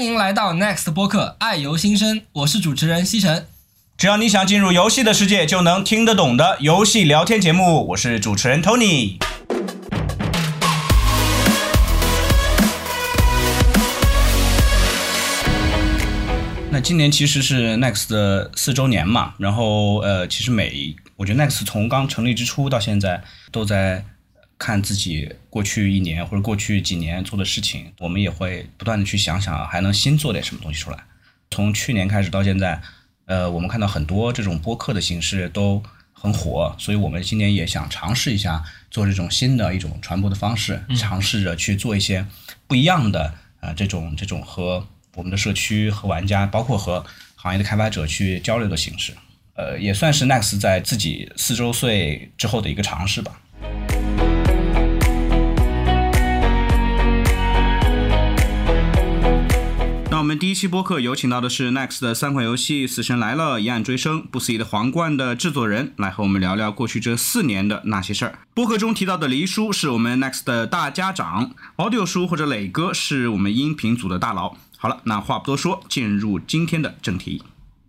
[0.00, 3.44] 欢迎来到 Next 播客《爱由心生》，我是主持人西城。
[3.98, 9.18] 只要你想进入游戏的世界，就能听得懂的游戏聊天节目，我是主持人 Tony。
[16.70, 24.02] 那今年其实是 Next 的四周年嘛，然后呃，其实每我觉得 Next 从刚成立之初到现在都在
[24.60, 30.98] 看自己过去一年或者过去几年做的事情，我们也会不断的去想想还能新做点什么东西出来。
[31.50, 32.78] 从去年开始到现在，
[33.24, 42.26] 呃，我们看到很多这种播客的形式都很火，所以我们今年也想尝试一下做这种新的一种传播的方式，尝试着去做一些
[42.66, 47.02] 不一样的呃这种这种和我们的社区和玩家，包括和
[47.34, 49.14] 行业的开发者去交流的形式，
[49.54, 53.40] 呃，也算是 Next 在自己四周岁之后的一个尝试吧。
[60.20, 68.38] 我们第一期播客有请到的是 Next 的三款游戏《死神来了》《一案追声》《不死翼的皇冠》的制作人，来和我们聊聊过去这四年的那些事儿。
[68.52, 74.58] 播客中提到的黎叔是我们 Next 的大家长，Audio 叔或者磊哥是我们音频组的大佬。
[74.76, 77.42] 好了，那话不多说，进入今天的正题。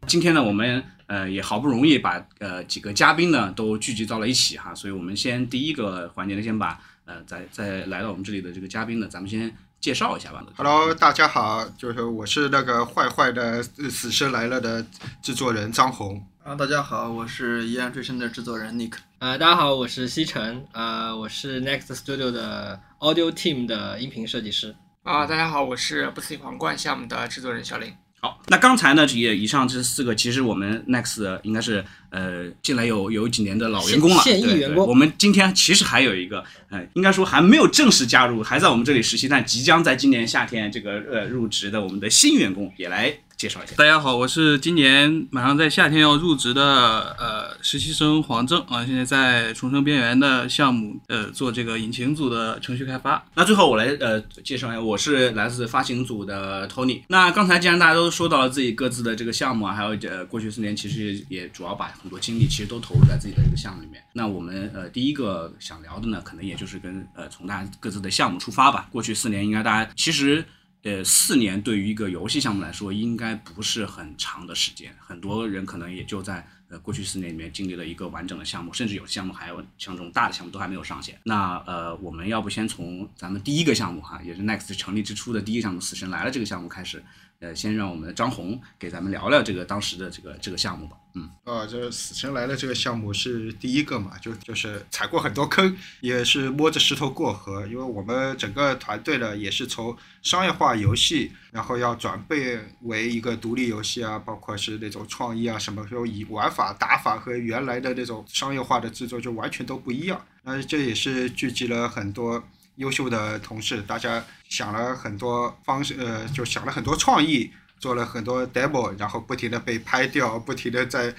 [0.08, 10.46] 今天呢，我们呃也好不容易把呃几个嘉宾呢都聚集到了一起哈，所以我们先第一个环节呢，先把呃在在来到我们这里的这个嘉宾呢，咱们先介绍一下吧。
[10.56, 14.86] Hello，大家好，就是我是那个坏坏的《死神来了》的
[15.24, 16.24] 制作人张红。
[16.44, 18.94] 啊，大家好，我是《依然追声》的制作人 Nick。
[19.18, 24.76] 呃，大家好，我是西城，呃，我是 Next Studio 的 Audio Team 的音频设计师。
[25.02, 27.92] 啊，大家好，我是不死翼皇冠项目的制作人小林。
[28.24, 34.86] 好，那刚才呢，也以上这四个，其实我们 Next 应该是呃进来有有几年的老员工了，现现役对员工。
[34.86, 43.74] 对我们今天其实还有一个，呃，应该说还没有正式加入，还在我们这里实习，但即将在今年夏天这个呃入职的我们的新员工，也来介绍一下。
[43.76, 53.26] 大家好，我是今年马上在夏天要入职的呃实习生黄正啊，现在在重生边缘的项目呃做这个引擎组的程序开发。
[53.34, 57.02] 那最后我来呃介绍一下，我是来自发行组的 Tony。
[57.08, 64.00] 那刚才既然大家都说到了自己各自的这个项目啊，还有呃过去四年其实也主要把很多精力其实都投入在自己的这个项目里面。
[64.14, 68.88] 那我们呃第一个想聊的呢，可能也就是跟呃从大家各自的项目出发吧。
[68.92, 70.46] 过去四年应该大家其实。
[70.84, 74.96] 呃，四年对于一个游戏项目来说，应该不是很长的时间。
[75.00, 81.20] 很多人可能也就在呃过去四年里面经历了一个完整的项目，甚至有项目还有像这种大的项目都还没有上线。
[81.24, 87.04] 那呃，我们要不先从咱们第一个项目哈，也是 Next 成立之初的第一个项目《死神来了》这个项目开始，
[87.42, 90.96] 呃，先让我们的张红给咱们聊聊这个当时的这个这个项目吧。
[91.16, 97.66] 嗯，啊，这《死神来了》这个项目是第一个嘛，就就是踩过很多坑，也是摸着石头过河。
[97.66, 110.24] 因为我们整个团队呢，也是从商业化游戏，然后要转变为一个独立游戏啊，包括是那种创意啊什么，就以玩法、打法和原来的那种商业化的制作就完全都不一样。
[110.44, 112.42] 那这也是聚集了很多
[112.76, 117.52] 优秀的同事，大家想了很多方式，呃，就想了很多创意。
[117.82, 121.12] 做了很多 demo，然后不停的被拍掉，不停的在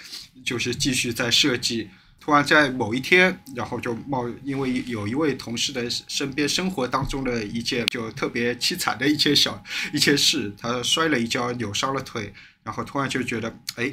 [0.45, 1.91] 就是继续在设计。
[2.21, 9.61] 突然在某一天，然后就冒，因为有一位同事的身边生活当中的一件就特别凄惨的一件小
[9.93, 12.33] 一件事，他摔了一跤，扭伤了腿，
[12.63, 13.93] 然后突然就觉得，哎，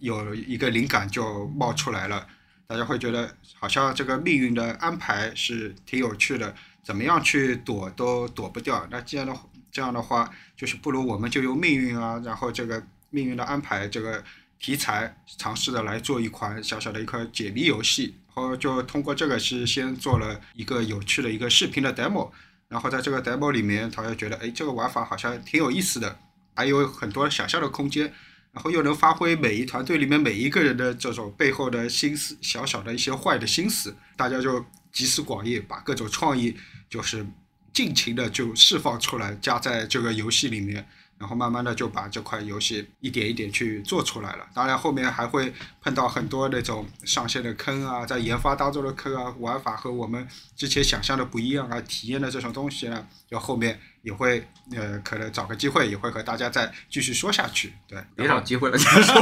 [0.00, 2.26] 有一个灵感就冒出来了。
[2.66, 8.86] 大家会觉得好像这个命运的安排是挺有趣的，怎么样去躲都躲不掉。
[8.90, 9.34] 那既然的
[9.70, 14.22] 这样的话，就是不如我们就用命运啊，然后这个命运的安排这个
[14.58, 22.30] 题材，尝试的来做一款小小的一款解谜游戏，然后就通过这个是先做了一个有趣的一个视频的 demo，
[22.68, 26.18] 然后在这个 demo 里面，他又觉得哎，这个玩法好像挺有意思的，
[26.54, 28.12] 还有很多想象的空间，
[28.52, 36.56] 然后又能发挥每一团队里面每一个人的这种背后的心思，小小的一些坏的心思，大家就集思广益，把各种创意
[36.88, 37.26] 就是。
[37.72, 40.84] 尽情的就释放出来，加在这个游戏里面，
[41.20, 44.46] 然后慢慢的就把这款游戏一点一点去做出来了。
[44.54, 45.52] 当然后面还会
[45.82, 50.26] 碰到很多那种上线的坑啊，在研发当中的坑啊，玩法和我们
[50.56, 54.42] 之前想象的不一样啊，体验的这种东西呢，就后面也会
[54.74, 57.74] 呃可能找个机会也会和大家再继续说下去。
[57.86, 59.14] 对，别找机会了，再说。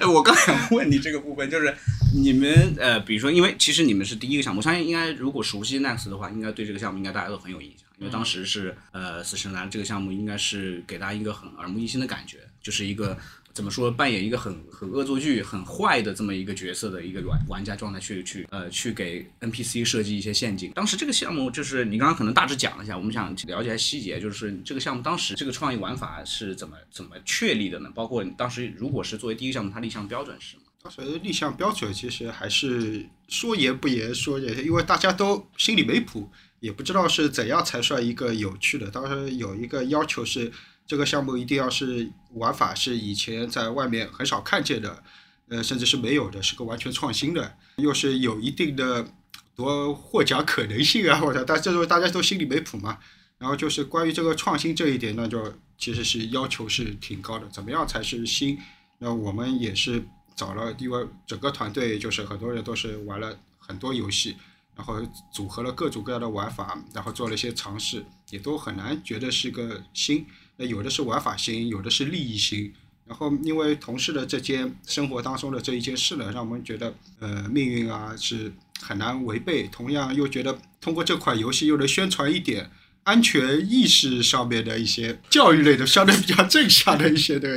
[0.10, 1.76] 我刚想问你这个部分，就是
[2.14, 13.18] 你们呃，比如说，因为其实你们是第一个项目，我相信应该如果熟悉 Next 的话，应该对这个项目应该大家都很有印象，因为当时是呃《死神来了》这个项目应该是给大家一个很耳目一新的感觉，就是一个
[13.52, 20.70] 怎么说扮演一个很很恶作剧、很坏的这么一个角色的一个玩玩家状态去去呃去给 NPC 设计一些陷阱。
[20.72, 27.90] 当时这个项目就是你刚刚可能大致讲了一下，我们想了解一下细节，就是这个项目当时这个创意玩法是怎么怎么确立的呢？
[27.94, 30.62] 包括当时如果是作为第一个项目，它立项标准是什么？
[30.80, 38.90] 当时立项标准其实还是说严不严，说严，因为大家都心里没谱，也不知道是怎样才算一个有趣的。
[38.90, 40.52] 当时有一个要求是，
[40.86, 45.02] 这个项目一定要是玩法是以前在外面很少看见的，
[45.48, 49.06] 呃，甚至是没有的，是个完全创新的，又是有一定的
[49.54, 52.98] 多获奖可能性啊，或者但这时候大家都心里没谱嘛。
[53.38, 58.58] 然后就是关于这个创新这一点，那就其实是要求是挺高的，怎么样才是新？
[58.98, 60.02] 那我们也是。
[60.38, 64.36] 找了，因为整个团队就是很多人都是玩了很多游戏，
[64.78, 70.24] 然后组合了各种各样的玩法，然后做了一些尝试，也都很难觉得是个新。
[70.56, 72.72] 那有的是玩法新，有的是利益新。
[73.04, 79.68] 然后因为同事的这件生活当中的这一件事呢，让我们觉得呃命运啊是很难违背。
[79.72, 82.70] 同样又觉得通过这款游戏又能宣传一点
[83.02, 87.48] 安全意识上面的一些教育类的相对比较正向的一些的，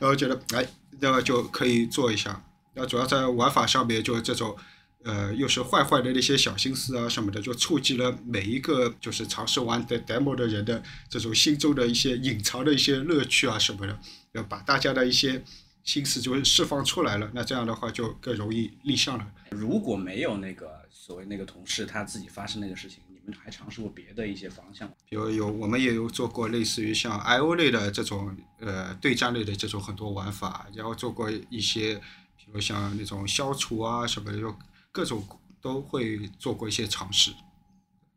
[0.00, 0.66] 然后觉得哎。
[1.00, 2.42] 那么就可以做一下，
[2.74, 4.56] 那主要在玩法上面，就这种，
[5.04, 13.98] 呃，又是坏坏的那些小心思啊什么的，就触及了每一个就是尝试玩的 demo 的人的这种心中的一些隐藏的一些乐趣啊什么的，
[14.32, 15.44] 要把大家的一些
[15.84, 19.26] 心思就释放出来了，那这样的话就更容易立项了。
[19.50, 22.98] 如果没有那个所谓那个同事他自己发生那个事情。
[23.26, 24.94] 你们还尝试过别的一些方向吗？
[25.08, 31.94] 比如有，我们也有做过类似于像 I O 类的这种呃对战类的这种很多玩法，然后做过一些，
[32.36, 34.54] 比如像那种消除啊什么的，就
[34.94, 35.26] 各种
[35.60, 37.32] 都会做过一些尝试。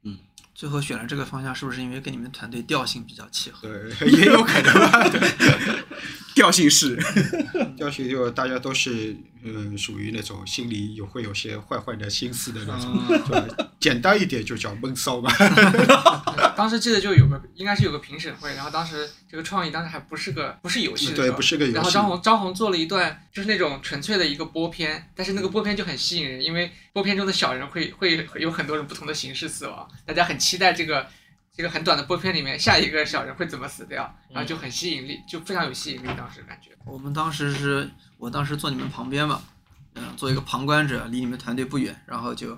[0.03, 0.19] 嗯，
[0.53, 3.67] 最后选了这个方向，是不是因为跟你们团队调性比较契合？
[3.67, 5.09] 对， 也有可能吧。
[6.37, 6.95] 调性是，
[7.75, 13.67] 调性就大家都是嗯属于那种心里有会有些坏坏的心思的那种。
[13.79, 15.31] 简单一点就叫闷骚吧。
[16.55, 21.75] 当时记得就有个，应该是有个评审会，然后当时这个创意当时还不是个不是游戏，对，不是个游戏。
[21.75, 31.07] 然后张红张红做了一段就是那种纯粹的一个播片，但是那个播片就很吸引人，因为播片中的小人会会有很多种不同的形式死亡，大家很期待这个
[31.57, 36.07] 这个很短的播片里面下一个小人会怎么死掉，然后就很吸引力，就非常有吸引力。
[36.15, 39.41] 当时感觉我们当时是我当时坐你们旁边嘛，
[39.95, 42.57] 嗯，做一个旁观者，离你们团队不远，然后就。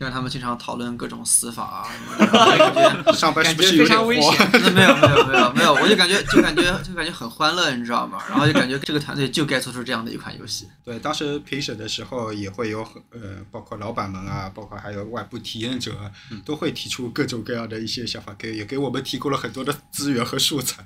[0.00, 4.50] 因为他们经常讨论各种死法啊什么的， 上班是不是非常危险？
[4.72, 8.18] 没有没有没有没有，我就感觉就感觉就感觉很欢乐，你知道吗？
[8.26, 10.66] 然后就感觉这个团队就该做出这样的一款游戏。
[10.82, 16.10] 对，当时评审的时候也会有很呃，包括老板们啊，包括还有外部体验者，
[16.46, 20.82] 都会提出各种各样的一些想法，给也给我们提供了很多的资源和素材。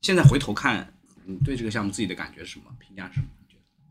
[0.00, 0.94] 现在回头看，
[1.26, 2.64] 你对这个项目自己的感觉是什么？
[2.78, 3.26] 评价是什么？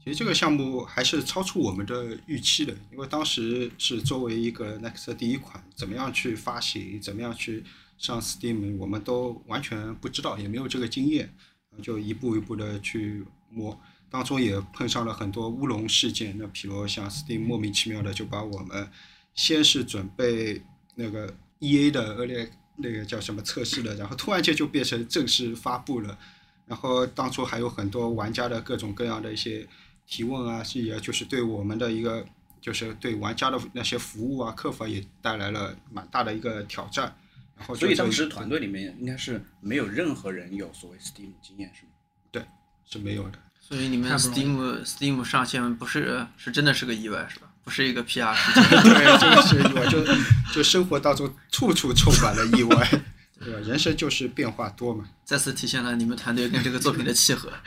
[0.03, 7.63] 其实这个项目还是超出我们的预期的，因为当时是作为一个 Next 第一款，怎么样去发行，怎么样去
[7.97, 11.33] 上 Steam，我们都完全不知道，也没有这个经验，
[11.81, 13.79] 就一步一步的去摸，
[14.09, 16.35] 当中也碰上了很多乌龙事件。
[16.38, 18.91] 那比如像 Steam 莫名其妙的就把我们
[19.33, 20.61] 先是准备
[20.95, 26.19] 那个 EA 的恶劣那个叫什么测试的，然后突然间就变成正式发布了，
[26.65, 29.65] 然后当初还有很多玩家的各种各样的一些。
[30.07, 32.25] 提问啊，是也就是对我们的一个，
[32.61, 37.16] 就是对玩家的那些服务啊、客服也带来了蛮大的一个挑战。
[37.56, 41.92] 然后，所以当时团队里面应该是没有任何人有所谓 Steam 经验，是吗？
[42.31, 42.44] 对，
[42.85, 43.39] 是没有的。
[43.59, 47.47] 所以你们 Steam Steam 上线不是是真的是个意外，是吧？
[47.63, 48.63] 不是一个 PR 事件。
[48.83, 50.04] 对，这个是意外，就
[50.54, 53.03] 就生活当中处处充满了意外，
[53.44, 53.59] 对吧？
[53.59, 55.09] 人生就是变化多嘛。
[55.23, 57.52] 再次体现了你们团队跟这个作品的契合。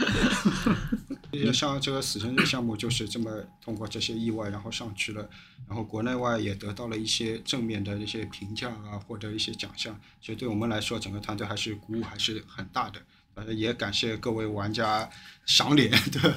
[1.53, 3.31] 像这个死神这个项目就是这么
[3.63, 5.29] 通过这些意外然后上去了，
[5.69, 13.01] 然后国内外也得到了一些正面的一些评价啊，或者一些奖项，所以对我们来说整个团队还是鼓舞还是很大的。
[13.35, 15.11] 呃，也感谢各位玩家
[15.45, 15.91] 赏脸。
[16.11, 16.33] 对，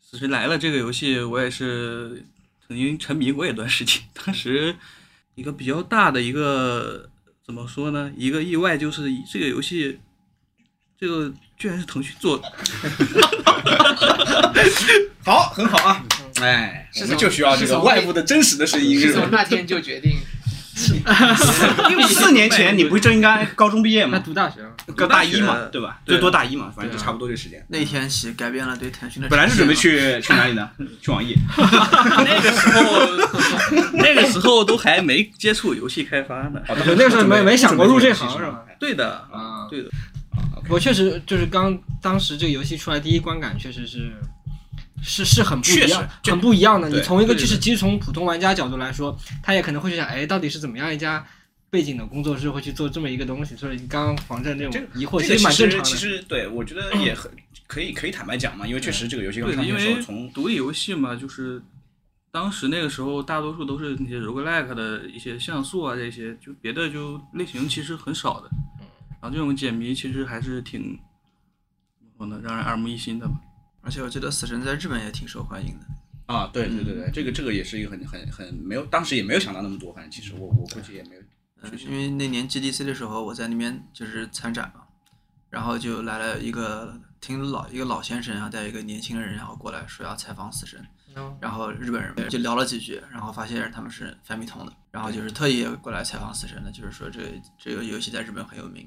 [0.00, 2.24] 死神来了这个游戏我也是
[2.68, 4.76] 曾经沉迷过一段时间，当时
[5.34, 7.10] 一个比较大的一个
[7.48, 8.12] 怎么说呢？
[8.14, 9.98] 一个意外就是这个游戏
[11.00, 11.34] 这个。
[11.58, 12.44] 居然是腾讯做的，
[15.24, 16.04] 好，很好啊！
[16.40, 19.00] 哎，我们就需要这个外部的真实的声音。
[19.00, 20.20] 是从那天就决定。
[21.90, 24.20] 因为四年前你不是正应该高中毕业吗？
[24.24, 24.60] 读大学，
[24.94, 26.00] 高大一嘛，对吧？
[26.06, 27.64] 最多大一嘛，反正就差不多这时间。
[27.68, 29.28] 那天起改变了对腾讯的。
[29.28, 30.70] 本来是准备去去哪里呢？
[31.02, 31.34] 去网易。
[31.56, 36.60] 那个时候，那个时候都还没接触游戏开发呢。
[36.68, 38.60] 那个时候没没想过入这行是吧？
[38.78, 39.88] 对的啊，对的。
[40.68, 44.12] 我确实就是刚当时这个游戏出来，第一观感确实是
[45.02, 46.88] 是是很不一样很不一样的。
[46.88, 51.24] 你从一个就是其实从普通玩家角度来说，他也可能会去想，哎，到底是怎么样一家
[51.70, 53.54] 背景的工作室会去做这么一个东西？
[53.56, 55.96] 所以你刚刚防震这这个种疑惑，这个其实蛮正常的其。
[55.96, 57.30] 实对我觉得也很
[57.66, 61.62] 可以可以坦白讲嘛，因为确实这个游戏刚对的，因上的时候，为从独立游戏嘛，就是
[62.30, 68.48] 当时那个时候大多数都是那些 roguelike 的一些像素啊这些，就别的就类型其实很少的。
[69.20, 70.98] 然后这种解谜其实还是挺
[71.98, 73.34] 怎么说呢，让人耳目一新的吧。
[73.88, 75.86] 而且我觉得死神在日本也挺受欢迎的。
[76.26, 81.22] 啊，对对对对，这个这个也是一个很很很没有，当时也没有想到那么多，反正其实我我估计也没有。
[81.62, 84.82] 嗯，因为那年 GDC 的时候，我在那边就是参展嘛，
[85.48, 90.86] 然后就来了一个挺老一个老先生，然后带一个年轻人，然后过来说要采访死神，
[91.40, 97.20] 然后日本人就聊了几句，然后发现他们是翻米通的，然后就是特意过来采访死神的，就是说这
[97.58, 98.86] 这个游戏在日本很有名。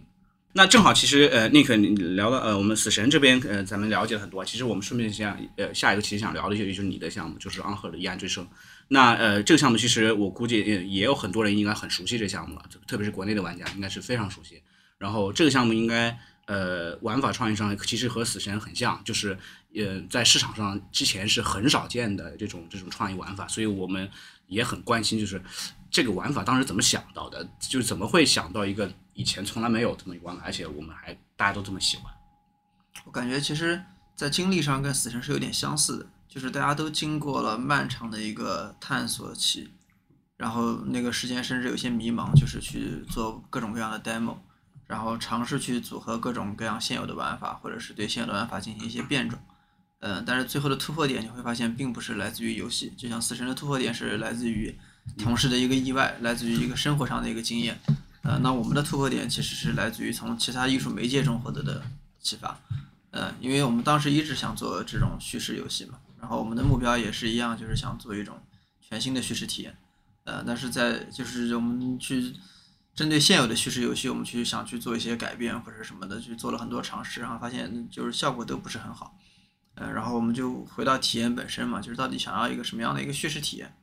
[0.53, 4.43] 那正好，其实呃，Nick 你聊到呃，我们死神这边呃，咱们了解很多。
[4.43, 8.43] 其实我们顺便想呃，下一个其实想聊的就就是你的项目，就是安赫的《一案追声》。
[8.89, 14.62] 那呃，这个项目其实我估计也也有很多人应该很熟悉这项目了，特别是国内的玩家应该是非常熟悉。
[14.98, 16.17] 然后这个项目应该
[16.48, 19.38] 呃玩法创意上其实和死神很像，就是
[19.74, 24.10] 呃在市场上之前是很少见的这种这种创意玩法，所以我们
[24.48, 25.41] 也很关心，就是
[25.91, 32.12] 这个玩法当时怎么想到的，就是怎么会想到一个以前从来没有这么玩法，而且我们还大家都这么喜欢。
[33.05, 33.83] 我感觉其实，
[34.15, 39.69] 在经历上跟死神是有点相似的，就是大家都经过了漫长的一个探索期，
[40.38, 44.38] 然后那个时间甚至有些迷茫，就是去做各种各样的 demo，
[44.88, 49.38] 然后尝试去组合各种各样现有的玩法，或者是对现有的玩法进行一些变种。
[50.00, 54.75] 嗯，但是最后的突破点你会发现，并不是来自于游戏，就像死神的突破点是来自于
[55.17, 57.79] 同事的一个意外，来自于一个生活上的一个经验。
[58.24, 61.84] 呃，那我们的突破点其实是来自于从其他艺术媒介中获得的
[62.20, 62.60] 启发。
[63.10, 68.39] 呃，因为我们当时一直想做这种叙事游戏嘛，然后我们的目标也是一样，就是想做一种
[68.79, 69.75] 全新的叙事体验。
[70.24, 72.34] 呃，但是在就是我们去
[72.93, 79.17] 针对现有的叙事游戏，我们去想去做一些改变或者什么的，去做了很多尝试，然后发现就是效果都不是很好。
[79.74, 83.74] 呃，然后我们就回到体验本身嘛，就是到底想要一个什么样的一个叙事体验。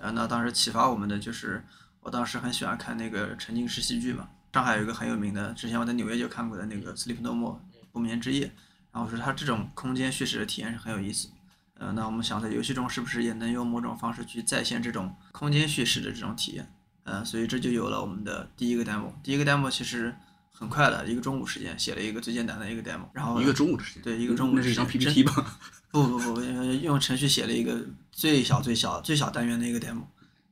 [0.00, 1.62] 呃，那当时启发我们的就是，
[2.00, 7.54] 我当时很喜欢看那个沉浸式戏剧嘛，上海有一个很有名的，之前我在纽约就看过的那个《Sleep No More》
[7.92, 8.52] 不眠之夜，
[8.92, 11.28] 然后说它这种空间叙事的体验是很有意思。
[11.74, 16.72] 呃，那我们想在游戏中是不是也能用某种方式去再现这种空间叙事的这种体验？
[17.04, 19.12] 呃，所以这就有了我们的第一个 demo。
[19.22, 20.14] 第一个 demo 其实
[20.58, 25.58] 很快的，一个中午时间写了一个最简单的一个 demo，然后一个中午的时间，对一个中午那是一张的时间 PPT 吧？
[25.92, 30.02] 不不不，呃用程序写了一个最小最小最小单元的一个 demo，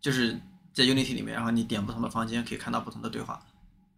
[0.01, 0.41] 就是
[0.73, 3.45] 在 Unity 里面，然后你点不同的房间可以看到不同的对话，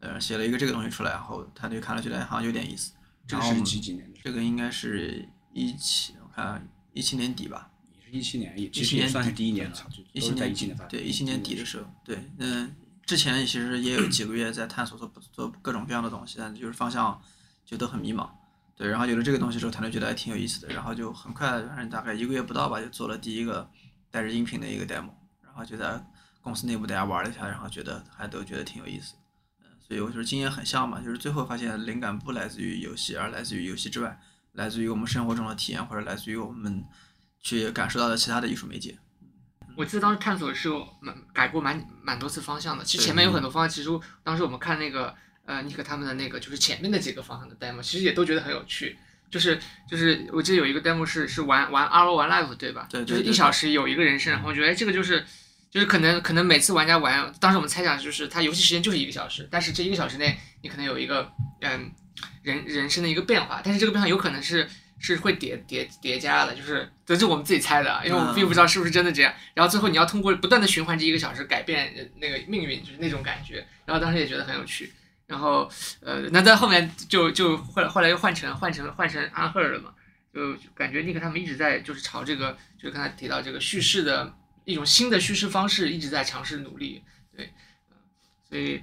[0.01, 2.93] 呃，写了一个这个东西出来，然后团队看了觉得好像有点意思。
[3.27, 4.19] 这个是几几年的？
[4.25, 9.77] 这个应该是一七，我看一七年底吧，也是一七年，也其17年实也算是第一年了，
[10.13, 12.75] 一七年一七年对一七年底的时候，对，嗯，
[13.09, 17.19] 之前其实也有几个月在探索做做各种各样的东西，但就是方向
[17.65, 18.29] 就都很迷茫。
[18.77, 23.67] 对，然后有了这个东西之后，团队觉得还挺有意思的，然后就很快，反正大概一个月不到吧，就做了第一个
[24.11, 25.09] 带着音频的一个 demo，
[25.43, 26.05] 然后就在
[26.43, 29.15] 公司内部大家玩了一下，然后觉得还都觉得挺有意思。
[29.63, 34.21] 嗯，所以我就是经验很像嘛，就是最后发现灵感不来自于游戏，而来自于游戏之外，
[34.53, 36.85] 来自于我们生活中的体验，或者来自于我们
[37.41, 38.99] 去感受到的其他的艺术媒介。
[39.79, 42.83] 我记得当时探索是有蛮改过蛮蛮多次方向的。
[42.83, 43.89] 其实前面有很多方向，其实
[44.25, 48.99] 当时我们看那个呃尼克他们的那个就是前面的几个方向的 demo，其实也都觉得很有趣。
[49.31, 49.57] 就是
[49.89, 52.89] 就是我记得有一个 demo 是是玩玩 R O 玩 Live 对吧？
[52.91, 55.25] 对对就是一小时有一个人生，然后我觉得哎这个就是
[55.71, 61.31] 就是可能可能每次玩家玩，当时我们猜想就是他游戏时间就是一个小时，但是这一个小时内你可能有一个
[61.61, 61.93] 嗯
[62.43, 64.69] 人人生的一个变化，但是这个变化有可能是
[64.99, 69.33] 是会叠叠叠加的，就是这是我们自己猜的啊，因为我们并不知道是不是真的这样。
[69.55, 73.67] 然后最后你要通过不断的循环这一个小时改变呃那个命运，就是那种感觉。
[73.85, 74.93] 然后当时也觉得很有趣。
[75.27, 79.95] 然后呃，那在后面就就后来后来又换成换成换成安赫尔了嘛，
[80.35, 87.03] 就就感觉尼克他们一直在就是朝这个就是刚才提到这个叙事的一种新的叙事方式一直在尝试努力，
[87.37, 87.53] 对，
[87.91, 87.97] 嗯
[88.49, 88.83] 所以。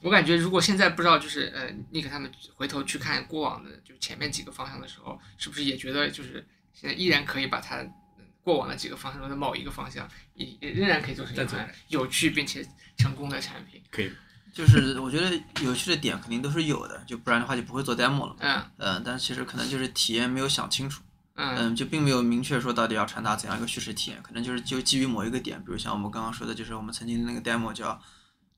[0.00, 12.64] 嗯我感觉，如果现在不知道，就是呃，尼克他们回头去看过往的，就前面几个方向的时候，是不是也觉得就是现在依然可以把它嗯过往的几个方向中的某一个方向，也也仍然可以做成一款有趣并且
[12.96, 13.82] 成功的产品？
[13.90, 14.12] 可以，
[14.54, 18.36] 就是我觉得有趣的点肯定都是有的，就不然的话就不会做 demo 了嘛。
[18.38, 21.02] 嗯嗯，但其实可能就是体验没有想清楚，
[21.34, 28.00] 嗯嗯，就并没有明确说到底要传达怎样一个叙事体验，可能就是就基于某一个点，比如像我们刚刚说的，就是我们曾经的那个 demo 叫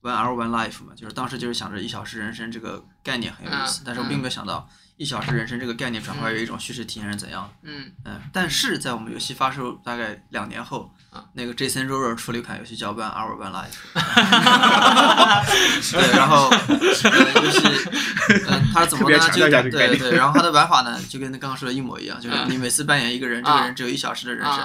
[0.01, 4.67] One Hour One Life 嘛，就是当时就是想着一小时人生这个概念很有意思，但是我并没有想到
[4.97, 7.49] 一小时人生这个概念转化为一种叙事体验是怎样的。
[7.63, 13.77] 嗯嗯，但是在我们游戏发售大概两年后啊，那个 Jason Roller 出了一款游戏叫《One Hour One Life
[15.91, 17.59] 》。对，然后、呃、游戏，
[18.47, 19.19] 嗯、它是怎么呢？
[19.19, 24.59] 就这个概念对对，然后它的玩法呢，就跟刚刚说的一模一样，就是啊你每次扮演一个人，这个人只有一小时的人生，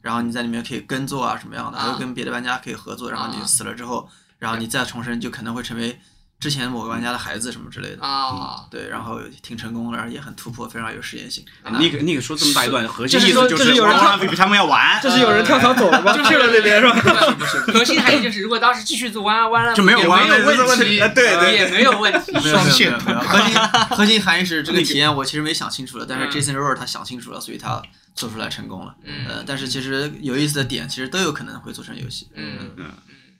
[0.00, 4.08] 然后你在里面可以耕作啊什么样的，还啊有跟别的玩家可以合作，然后你啊死了之后，
[4.42, 5.96] 然后你再重生，就可能会成为
[6.40, 8.04] 之前某个玩家的孩子什么之类的。
[8.04, 8.66] 啊！
[8.68, 11.44] 对，然后挺成功的，然后也很突破，非常有实验性。
[11.78, 16.12] 尼克尼克说这么大一段，核心意思就就是有人王比他们要玩，就是有人跳槽走了吗？
[16.28, 17.30] 去了那边是吧？
[17.38, 22.32] 不是核心含义就是，如果当时继续做弯弯了，就没有弯了没有问题啊对对也没有问题。
[22.32, 23.54] 没有双线没有没有核心
[23.96, 27.80] 核心含义是这个体验我其实没想清楚了，但是嗯 Jason Roller 他想清楚了，所以他
[28.16, 28.96] 做出来成功了。
[29.04, 32.28] 嗯呃，但是其实有意思的点其实都有可能会做成游戏。
[32.34, 32.86] 嗯嗯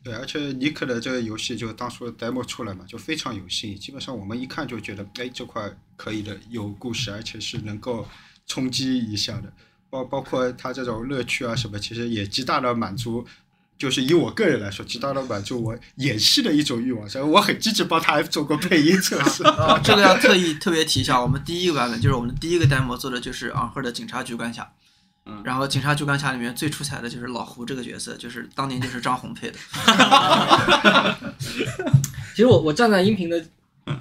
[0.04, 8.06] 对，而且尼克的这个游戏就当初 demo 出来嘛，就非常有新意，基本上我们一看就觉得，哎，这块可以的，有故事，而且是能够
[8.46, 9.52] 冲击一下的，
[9.88, 13.24] 包包括它这种乐趣啊什么，其实也极大的满足。
[13.78, 19.42] 就是以我个人来说，极大的满足我演戏的一种欲望，所以我很积极帮他做过配音测试。
[19.42, 24.72] 啊，这个要特意特别提一下，我们第一个版本就是我们第一个 demo 做的就是昂赫的警察局关卡。
[25.26, 25.42] 嗯。
[25.44, 29.58] 然后警察局关卡里面最出彩的就是老胡这个角色，就是当年就是张红配的。
[32.34, 33.38] 其实我我站在音频的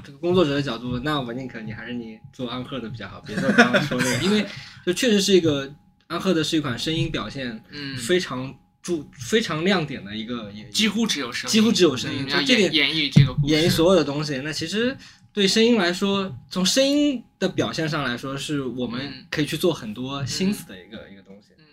[0.04, 4.46] 这个工作者的角度，那我宁可你还是你做安赫的比较好，别做刚刚说那个，因为
[4.86, 5.70] 就确实是一个
[6.08, 14.38] 安赫的是一款声音表现嗯，非常注非常亮点的一个也几乎只有声音，几乎只有声音就这点演演绎这个故事，演绎所有的东西。
[14.44, 14.96] 那其实
[15.34, 21.52] 对声音来说，从声音的表现上来说，是我们嗯可以去做很多心思的一个、一个东西。
[21.58, 21.64] 嗯，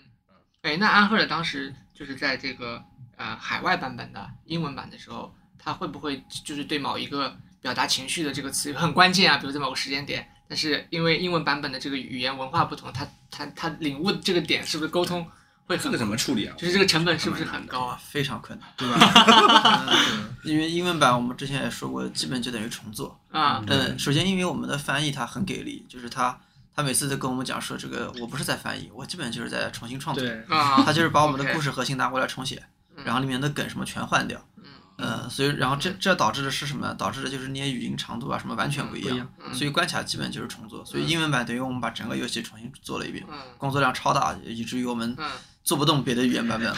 [0.62, 2.80] 哎，那安赫尔当时就是在这个
[3.16, 9.38] 呃海外版本的英文版的时候，他会不会就是对某一个表达情绪的这个词很关键啊？
[9.38, 15.26] 比如在某个时间点，但是因为英文版本的这个语言文化不同，他他他领悟这个点是不是沟通
[15.68, 16.54] 会很这个怎么处理啊？
[16.58, 18.00] 就是这个成本是不是很高啊？
[18.02, 19.84] 非常困难，对吧？
[20.10, 23.20] 嗯因为英文版我们之前也说过，基本就等于重做。
[23.30, 26.38] 啊，嗯，首先因为我们的翻译它很给力，就是他
[26.74, 30.24] 他每次都跟我们讲说，这个我不是在翻译，我基本就是在重新创作。
[30.24, 32.62] 对，啊，他就是把我们的故事核心拿过来重写，
[32.96, 34.42] 嗯然后里面的梗什么全换掉。
[34.56, 34.64] 嗯
[34.96, 36.92] 呃，所以然后这这导致的是什么？
[36.94, 40.84] 导致的就是那些语音长度啊什么完全不一样所以关卡基本就是重做。
[40.84, 45.30] 所以英文版等于我们把整个游戏重新做了一遍，嗯工作量超大，以至于我们嗯
[45.68, 46.74] 做不动别的语言版本了。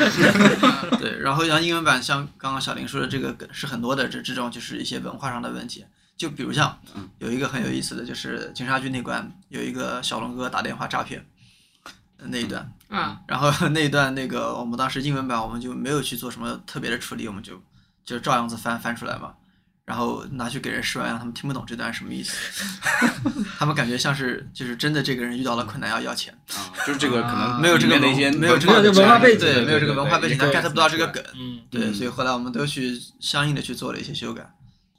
[0.90, 5.85] 嗯 对，然后像英文版，像刚刚小林说的这个梗是很多的，这这种就是一些文化上的问题。
[6.16, 6.76] 就比如像
[7.20, 11.24] 有一个很有意思的，就是警察局那关有一个小龙哥打电话诈骗
[12.16, 17.62] 呃那一段，嗯然后那一段那个我们当时英文版我们就没有去做什么特别的处理，我们就
[18.05, 19.35] 就照样子翻翻出来嘛，
[19.90, 22.33] 然后拿去给人试完，让他们听不懂这段什么意思，
[23.59, 31.94] 他们感觉像是就是真的这个人遇到了困难要要钱，啊，就是这个可能啊没有这个没有这个没有这个文化背景对，没有这个文化背景，他 get 不到这个梗，嗯，对，嗯。
[31.94, 34.48] 所以后来我们都去相应的去做了一些修改。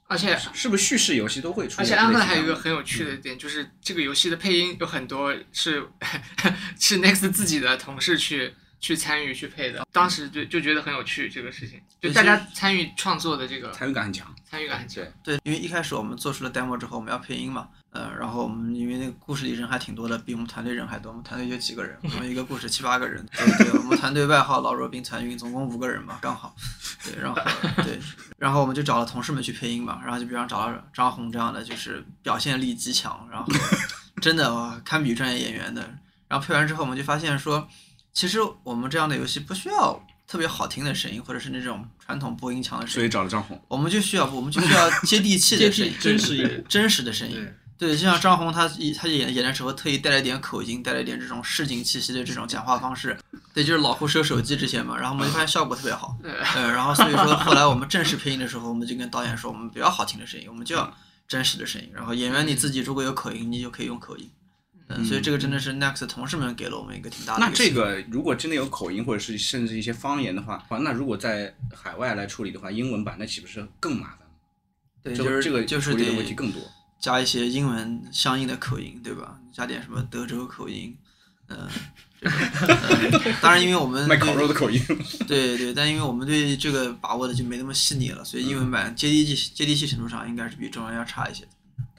[0.07, 2.19] 而且是不是叙事游戏都会出现而且类似这样的？
[2.19, 5.87] 安赫还有一个很有趣的点，就是这个游戏的配音有很多是
[6.77, 14.27] 是 Next 自己的同事去去参与去配的，当时就就觉得很有趣这个事情，就对大家参与创作的这个参与感很强。
[14.51, 15.01] 参与感很强。
[15.23, 26.53] 对，因为一开始我们做出了 demo 之后，我们要配音嘛，呃，然后我们因为那个故事里人还挺多的，比我们团队人还多，我们团队就几个人， 我们一个故事七八个人，对对，我们团队外号老弱病残孕，总共五个人嘛，刚好，
[27.05, 27.41] 对，然后
[27.81, 27.97] 对，
[28.37, 33.49] 然后我们就找了同事们去配音嘛，然后就比方找了张红这样的，就是表现力极强，然后
[34.21, 35.81] 真的哇堪比专业演员的，
[36.27, 37.65] 然后配完之后，我们就发现说，
[38.11, 43.61] 其实我们这样的游戏不需要特别好听的声音，或者是那种传统播音腔的声音所以音，找了张红。
[43.67, 46.63] 我们就需要我们就需要接地气的声音，真实一点。
[46.69, 47.45] 真实的声音。
[47.77, 53.17] 对，就像张红他一他演演的时候特意带了一点口音，带了一点这种市井气息的这种讲话方式。
[53.53, 56.15] 对，就是老胡收手机这些嘛，然后我们就发现效果特别好。
[56.23, 60.95] 呃呃，然后所以说后来我们正式配音的时候，我们就跟导演说，我们不要好听的声音，我们就要
[61.27, 61.91] 真实的声音。
[61.93, 64.29] 然后演员你自己如果有口音，你就可以用口音。
[64.97, 74.19] 嗯，所以这个真的是 Next 同事们给了我们一个挺大的那这个如果真的有口音或者是甚至一些方言的话，那如果在海外来处理的话，英文版那岂不是更麻烦？
[75.03, 76.61] 对，就是这个就是处理的得问题更多。
[76.99, 79.39] 加一些英文相应的口音，对吧？
[79.51, 80.95] 加点什么德州口音，
[81.47, 81.67] 嗯、
[83.41, 84.79] 当然，因为我们卖烤肉的口音，
[85.27, 91.49] 对对，但因为我们对这个把握的就没那么细腻了，所以英文版接地气接地气程度上应该是比中文要差一些的。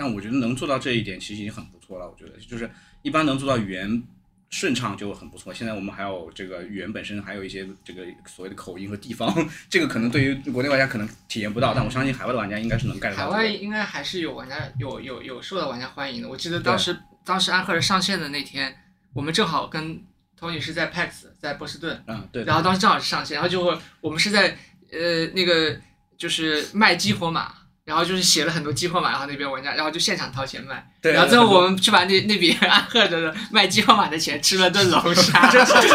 [0.02, 2.10] 但我觉得能做到这一点，其实已经很不错了。
[2.10, 2.68] 我觉得就是
[3.02, 4.02] 一般能做到语言
[4.50, 5.54] 顺畅就很不错。
[5.54, 9.32] 现在我们还有这个语言本身还有一些这个所谓的口音和地方，
[9.70, 13.16] 这个可能对于国内玩家可能体验不到，但我相信海外的玩家应该是能 get 到的。
[13.16, 16.28] 海外应该还是有玩家有有有受到玩家欢迎的。
[16.28, 18.76] 我记得当时当时安赫尔上线的那天，
[19.12, 20.02] 我们正好跟
[20.36, 22.42] Tony 是在 PAX 在波士顿，嗯，对。
[22.42, 24.58] 然后当时正好是上线，然后就会我们是在
[24.90, 25.78] 呃那个
[26.18, 27.54] 就是卖激活码。
[27.84, 30.86] 然后就是写了很多激活码，然后那边玩家，然后就现场掏钱卖。
[31.02, 31.12] 对。
[31.12, 35.50] 然后最后我们去把那那笔安赫的卖激活码的钱吃了顿龙 虾。
[35.50, 35.88] 这这这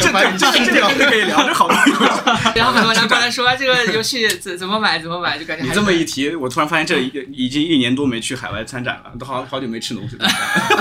[0.00, 1.76] 这这这可以聊，这好多。
[2.56, 10.16] 然后很多玩家过来说这个游戏怎怎么买怎么买，就感觉你这么一提，我突然发现这已已经一年多没去海外参展了，都好好久没吃龙虾。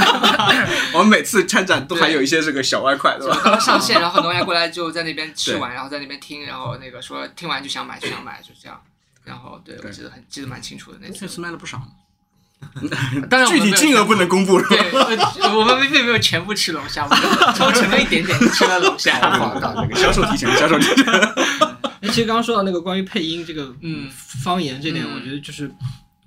[0.93, 3.59] 我们每次参展都还有一些这个小外快，对吧？
[3.59, 8.79] 上线，然后很多玩家过来就在那边吃完，然后在那边听，然后那个说听完就想买就想买，就这样。
[9.23, 11.81] 然后，对我记得很记得蛮清楚的那次，确实卖了不少。
[13.27, 14.61] 当然，具体金额不能公布。
[14.61, 14.77] 对，
[15.51, 17.19] 我们并没有全部吃龙虾，我们
[17.55, 19.19] 抽成了一点点 吃了龙虾。
[19.31, 21.05] 好，那个销售提成，销售提成。
[22.03, 24.07] 其实刚刚说到那个关于配音这个嗯
[24.43, 25.71] 方言这点，我觉得就是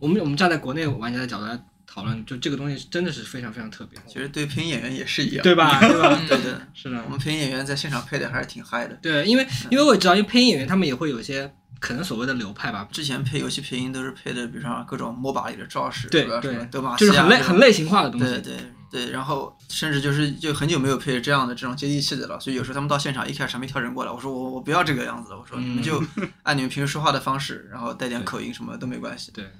[0.00, 3.96] 我们我们站在国内玩家的角度来讨论，就这个东西真的是非常非常特别。
[4.04, 5.78] 其实对配音演员也是一样，对吧？
[5.78, 6.18] 对吧？
[6.26, 7.00] 对对，是的。
[7.04, 8.94] 我们配音演员在现场配的还是挺嗨的。
[9.00, 11.52] 对，因为因为我知道，因为配音演员他们也会有一些。
[11.80, 16.40] 可能所谓的流派吧，之前配游戏配音都是配的，比如说各种 MOBA 里的招式，对吧？
[16.40, 18.26] 对，德玛就是很类很类型化的东西。
[18.26, 18.56] 对对
[18.90, 26.02] 对，然后甚至就是就很久没有配这样的这种接地气的了，所以有时候他们到现场一开始还没调整过来，我说我我不要这个样子了，我说你们就
[26.44, 29.30] 按你们平时说话的方式，然后带点口音什么都没关系。
[29.32, 29.44] 对。
[29.44, 29.52] 对，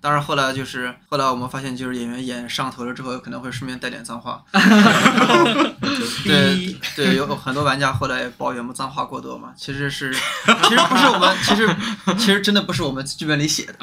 [0.00, 4.42] 当然后来就是后来我们发现，就是演员演上头了之后，可能会顺便带点脏话。
[6.24, 10.18] 对对，有很多玩家后来抱怨我们脏话过多嘛，其实是其
[10.70, 11.68] 实不是我们，其实
[12.16, 13.76] 其实真的不是我们剧本里写的，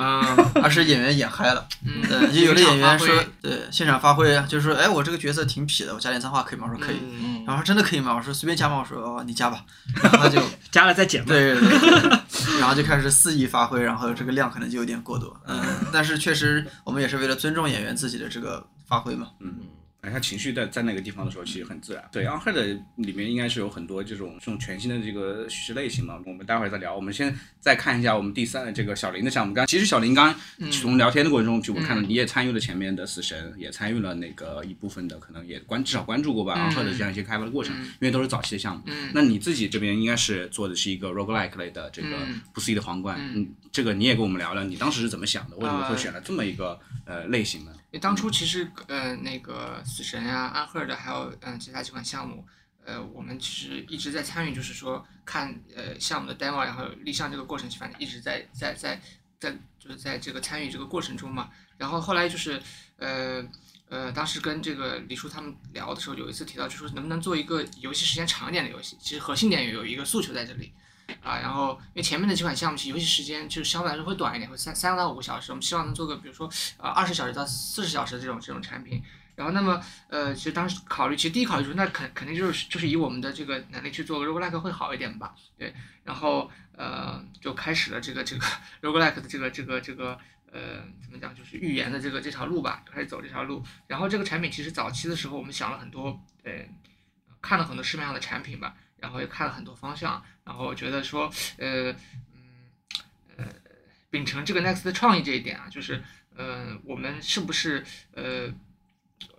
[0.62, 1.68] 而是演员演嗨了。
[1.84, 3.08] 对，就有的演员说，
[3.42, 6.68] 对，现场发挥，就是说，哎，我这个角色挺痞的，我加点脏话可以吗？
[6.72, 6.98] 我说可以。
[7.46, 8.16] 然后说真的可以吗？
[8.16, 8.80] 我说随便加吗？
[8.80, 9.64] 我说哦，你加吧。
[10.02, 11.24] 然后他就加了再减。
[11.26, 12.20] 对对对。
[12.60, 15.36] 然后就开始肆意发挥，然后这个量可能就有点过多。
[15.48, 15.62] 嗯。
[15.92, 19.28] 但是确实，我们也是为了尊重演员自己的这个发挥嘛。
[19.40, 19.56] 嗯，
[20.02, 22.04] 哎，他情绪在在那个地方的时候，其实很自然。
[22.12, 26.20] 对，《u n h e r 的里面应该是有很多这种这种全新的这个叙事类型嘛。
[26.26, 26.96] 我们待会儿再聊。
[26.96, 29.54] 我们先再看一下我们第三这个小林的项目。
[29.54, 30.34] 刚其实小林刚
[30.72, 38.84] 从聊天的过程中，就我看到你也参与了前面的《死神》，也参与了那个一部分的，可能也关至少关注过吧《u n h e r 的这样一些开发的过程，因为都是早期的项目。
[39.14, 42.18] 那你自己这边应该是做的是一个 roguelike 类的这个
[42.52, 43.20] 不思议的皇冠。
[43.36, 45.56] 嗯，这个你也跟我们聊聊，你当时是怎么想的？
[45.58, 47.72] 为什么会选了这么一个呃类型呢？
[47.92, 52.46] 因为当初其实呃那个死神啊、安赫尔的，还有嗯其他几款项目，
[52.86, 59.00] 呃我们其实一直在参与，就是说看呃项目的 demo，然后立项这个过程，反正一直在在在
[59.38, 61.50] 在就是在这个参与这个过程中嘛。
[61.78, 62.62] 然后后来就是
[62.96, 63.44] 呃
[63.90, 68.96] 呃当时跟这个李叔他们聊的时候，有一次提到，就说能不能做一个游戏时间长一点的游戏？
[69.02, 70.72] 其实核心点有一个诉求在这里。
[71.22, 75.52] 啊，然后因为前面的几款项目其实游戏时间就相对来说会短一点，会三三到五个小时。
[75.52, 79.04] 我们希望能做个比如说呃二十小时到四十小时这种这种产品。
[79.34, 85.34] 然后那么呃，其实当时考虑，其实第一考虑说那肯肯定就是就是以我们的这个能力去做 roguelike 会好一点吧？
[85.58, 85.74] 对。
[86.04, 88.46] 然后呃就开始了这个这个
[88.84, 90.18] roguelike 的这个这个这个
[90.52, 93.64] 呃怎么讲就是预言的这个这条路吧，开始走这条路。
[93.88, 96.52] 然后这个产品其实早期的时候我们想了很多，呃，
[97.42, 98.76] 看了很多市面上的产品吧。
[99.02, 101.24] 然后也看了很多方向，然后觉得说，
[101.58, 101.98] 呃，嗯，
[103.36, 103.46] 呃，
[104.12, 106.02] 秉承这个 Next 的创意这一点啊，就是，
[106.36, 107.84] 呃，我们是不是，
[108.14, 108.48] 呃，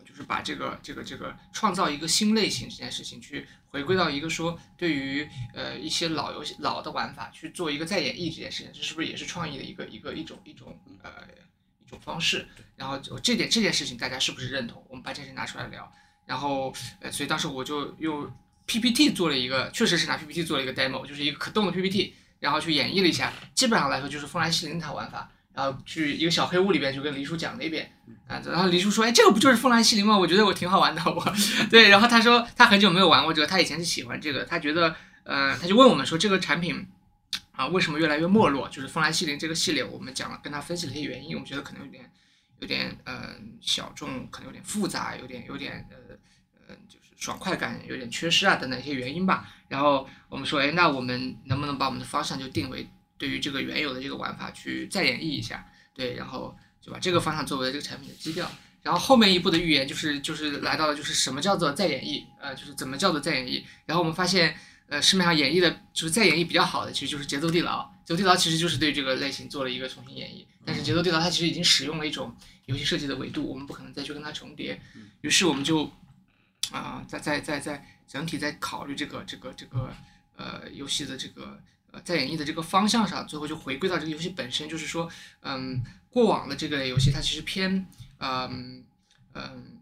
[0.04, 11.10] 就是把这个这个这个创造一个新类型这件事情，去回归到一个说，对于呃一些老游戏老的玩法去做一个再演绎这件事情，这是不是也是创意的一个一个一种一种呃
[11.86, 12.48] 一种方式？
[12.74, 14.84] 然后这点这件事情大家是不是认同？
[14.88, 15.92] 我们把这件事拿出来聊，
[16.26, 18.28] 然后呃，所以当时我就又。
[18.66, 27.92] PPT 做了一个，确实是拿 PPT 做了一个 demo，就是一个可动的 PPT，然后去演绎了一下，基本上来说就是风来西林塔玩法，然后去一个小黑屋里边就跟黎叔讲了一遍，
[28.26, 30.16] 啊，然后黎叔说，哎，这个不就是风来西林吗？
[30.16, 31.34] 我觉得我挺好玩的，我，
[31.70, 34.94] 对，然后他说他很久没有玩过这个，他以前是喜欢这个，他觉得，
[35.24, 36.86] 呃，他就问我们说这个产品
[37.52, 38.68] 啊为什么越来越没落？
[38.68, 42.10] 就是风来西林这个系列，我们讲了，跟他分析了一些原因，我们觉得可能有点，
[42.60, 46.16] 有点，呃，小众，可能有点复杂，有点，有点，呃，
[46.68, 46.98] 呃，就。
[47.22, 49.48] 爽快感有点缺失啊，等等一些原因吧。
[49.68, 52.84] 然后我们说，哎，那我们能不能把我们的方向就定为
[53.16, 55.64] 对于这个原有的这个玩法去再演绎一下？
[55.94, 58.50] 对，然后就把这个方向作为这个产品的基调。
[58.82, 62.24] 然后后面一步的预言就是就是来到了就是什么叫做再演绎？
[62.40, 63.62] 呃，就是怎么叫做再演绎？
[63.86, 64.56] 然后我们发现，
[64.88, 67.88] 呃，市面上演绎的就是再演绎比较好的，其实就是节奏地牢。
[68.04, 70.44] 节奏地牢其实就是对这个类型做了一个重新演绎。
[70.66, 72.34] 但是节奏地牢它其实已经使用了一种
[72.66, 74.80] 游戏设计的维度，我们不可能再去跟它重叠。
[75.22, 75.90] 于是我们就。
[76.70, 79.92] 啊、在在在在整体在考虑这个这个这个
[80.36, 81.58] 呃游戏的这个
[81.90, 87.86] 呃在演绎的这个方向上，最后就回归到这个游戏本身，就是说，嗯，过往的这个游戏它其实偏
[88.18, 88.84] 嗯
[89.34, 89.78] 嗯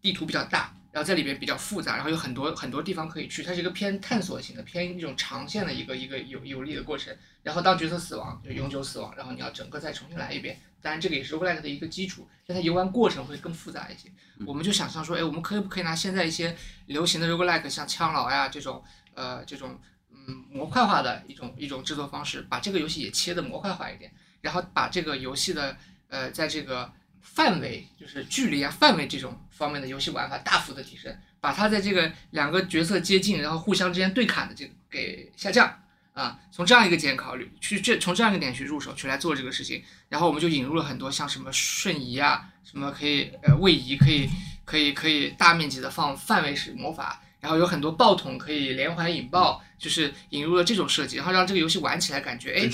[0.00, 7.14] 地图比较大，然后在里边比较复杂，然后有很多很多地方可以去，它是一个偏探索型的、偏一种长线的一个一个游游历的过程。
[7.42, 10.58] 然后当角色死亡，就永久死亡，然后你要整个再重新来一遍。
[10.82, 14.10] 当然，这个也是 roguelike 的一个基础，但它游玩过程会更复杂一些。
[14.46, 18.82] 我们就想象说，哎，我们可以不可以拿现在一些流行的 roguelike，像枪牢呀这种，
[19.14, 19.78] 呃，这种
[20.10, 25.76] 嗯模块化的一种一种制作方式，把这个游戏也切的模块化一点，然后把这个游戏的
[26.08, 26.90] 呃在这个
[27.20, 35.82] 范围，就是距离啊范围这种方面的游戏玩法大幅的提升，把它在这个两个角色接近，然后互相之间对砍的这个给下降。
[36.20, 44.28] 啊，从这样一个点考虑，去这从这样一个点去入手，去来做这个事情，然后我们就引入了很多像什么瞬移啊，什么可以呃位移，可以
[44.64, 52.70] 可以可以大面积的放范围式魔法，然后有很多爆筒可以连环引爆，就是引入了这种设计，然后让这个游戏玩起来感觉哎。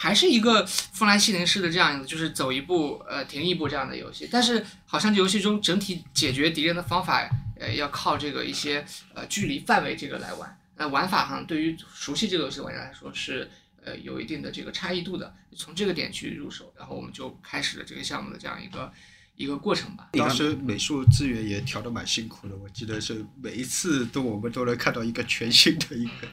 [0.00, 8.84] 还是一个风来西林式的这样子，就是走一步呃停一步这样的游戏，但是好像这游戏中整体解决敌人的方法，呃要靠这个一些
[9.14, 10.57] 呃距离范围这个来玩。
[10.78, 13.50] 那玩法上对于熟悉这个游戏的玩家来说是
[13.84, 18.92] 呃有一定的这个差异度的，从这个点去入手，然后我们就开始了这个项目的这样一个
[19.36, 20.08] 一个过程吧。
[20.12, 26.28] 当时美术资源也调的蛮辛苦的，我记得是每一次都我们都能看到一个全新的一个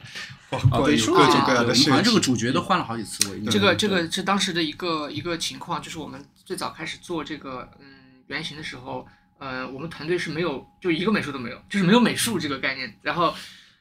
[0.50, 2.12] 皇哦，冠，对，这个，各种各样的我们好像这。
[2.12, 9.06] 个主角都换了好几次，我印象这个这个是当时的一个一个情况，就是我们最早开始做这个嗯原型的时候，
[9.38, 12.96] 呃，我们团队是没有就一个美术都没有，就是没有美术这个概念。
[13.02, 13.34] 然后，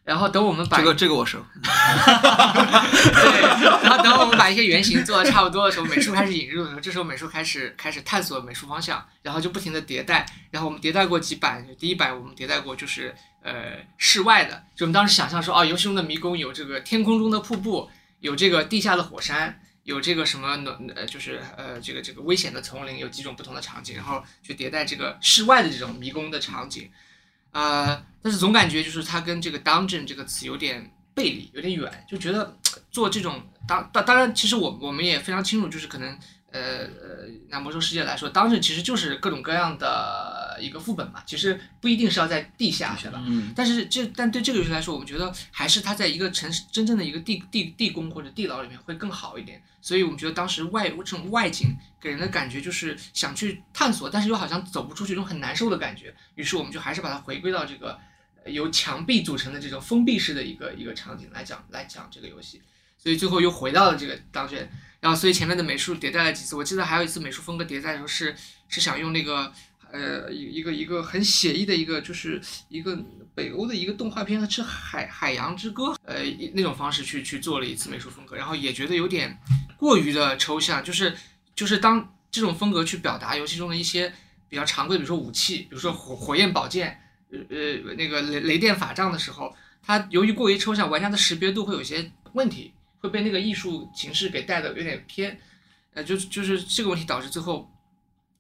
[0.06, 3.42] 然后等我们把这个这个我熟，对，
[3.84, 10.24] 然后等我们把一些原型做的差不多的时候，美术开始引入的时候，这时候美术开始开始探索美术方向，然后就不停的迭代。
[10.52, 17.90] 然后我们迭代过几版，第一版我们迭代过就是呃室外的，就我们当时想象说，哦，游戏中的迷宫有这个天空中的瀑布，
[18.20, 19.60] 有这个地下的火山。
[19.86, 26.90] 有这个什么暖呃，就是呃，这个这个危险的丛林，有几种不同的场景，然后去迭代这个室外的这种迷宫的场景，
[27.56, 32.58] 呃，但是总感觉就是它跟这个 dungeon 这个词有点背离，有点远，就觉得
[32.92, 36.10] 做这种当当当然，其实我我们也非常清楚，就是可能
[36.52, 39.88] 呃呃，拿魔兽世界来说，dungeon 其实就是各种各样的
[40.60, 43.22] 一个副本嘛，其实不一定是要在地下，对吧？
[43.26, 49.62] 嗯，但是这但对这个游戏来说，我们觉得还是它在一个城市真正的一个地地地宫或者地牢里面会更好一点。
[49.82, 56.14] 所以我们觉得当时外这种外景给人的感觉就是想去探索，但是又好像走不出去，这种很难受的感觉。
[56.36, 58.00] 于是我们就还是把它回归到这个
[58.44, 62.62] 呃由墙壁组成的这种封闭式的一个一个场景来讲来讲这个游戏。
[62.98, 64.68] 所以最后又回到了这个当卷，
[65.00, 68.36] 然后所以前面的美术迭代了几次，我记得还有一次美术风格迭代的时候是
[68.68, 69.54] 是想用那个
[69.96, 72.98] 呃一一个一个很写意的一个就是一个
[73.34, 79.38] 北欧的一个动画片是海海洋之歌呃那种方式去去做了一次美术风格，然后也觉得有点
[79.78, 81.16] 过于的抽象，就是
[81.56, 84.14] 就是当这种风格去表达游戏中的一些
[84.50, 87.00] 比较常规，比如说武器，比如说火火焰宝剑，
[87.32, 92.74] 呃呃那个雷雷电法杖的时候，它由于过于抽象，玩家的识别度会有些问题。
[93.02, 95.40] 会被那个艺术形式给带的有点偏，
[95.94, 97.72] 呃，就就是这个问题导致最后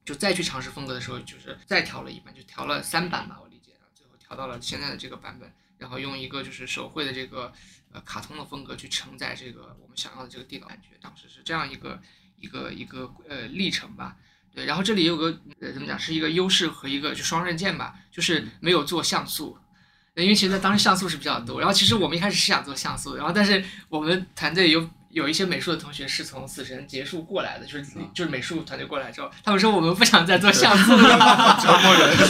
[0.06, 7.52] 就再去尝试风格的时候，就是再调了一版，就调了三版吧，我理解，然后最后调到了现在的这个版本，然后用一个就是手绘的这个
[7.91, 12.00] 呃卡通的风格去承载这个我们想要的这个地牢感觉，当时是这样一个
[12.39, 14.15] 一个一个呃历程吧。
[14.54, 19.58] 对，然后这里有个呃怎么讲，是一个优势和一个就双刃剑吧，就是没有做像素。
[20.15, 31.58] 因为其实当时像素是比较多，然后其实我们一开始是想做像素，然后但是我们团队有有一些美术的同学是从死神结束过来的，就是就是美术团队过来之后，他们说我们不想再做像素 了，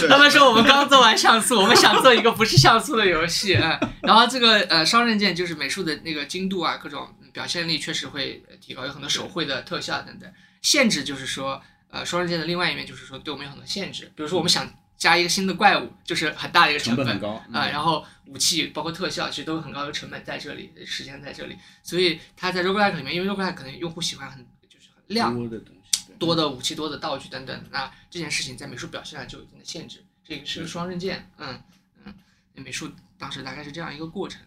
[0.08, 14.72] 他们说我们刚做完像素，我们想做一个不是像素的游戏，嗯，然后这个呃双刃剑就是美术的那个精度啊，各种表现力确实会提高，有很多手绘的特效等等，限制就是说呃双刃剑的另外一面就是说对我们有很多限制，比如说我们想。
[14.98, 31.62] 加一个新的怪物，就是很大的一个本成本很高啊、然后武器包括特效，其实都有很高的成本在这里，时间在这里，所以它在 roguelike 里面，因为 roguelike 可能用户喜欢很就是很亮多的东西，多的武器、多的道具等等，那这件事情在美术表现上就有一定的限制，这个是个双刃剑，嗯
[32.06, 32.14] 嗯，
[32.56, 34.42] 美术当时大概是这样一个过程，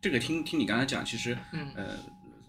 [0.00, 1.72] 这个听听你刚才讲，其实嗯。
[1.76, 1.98] 呃，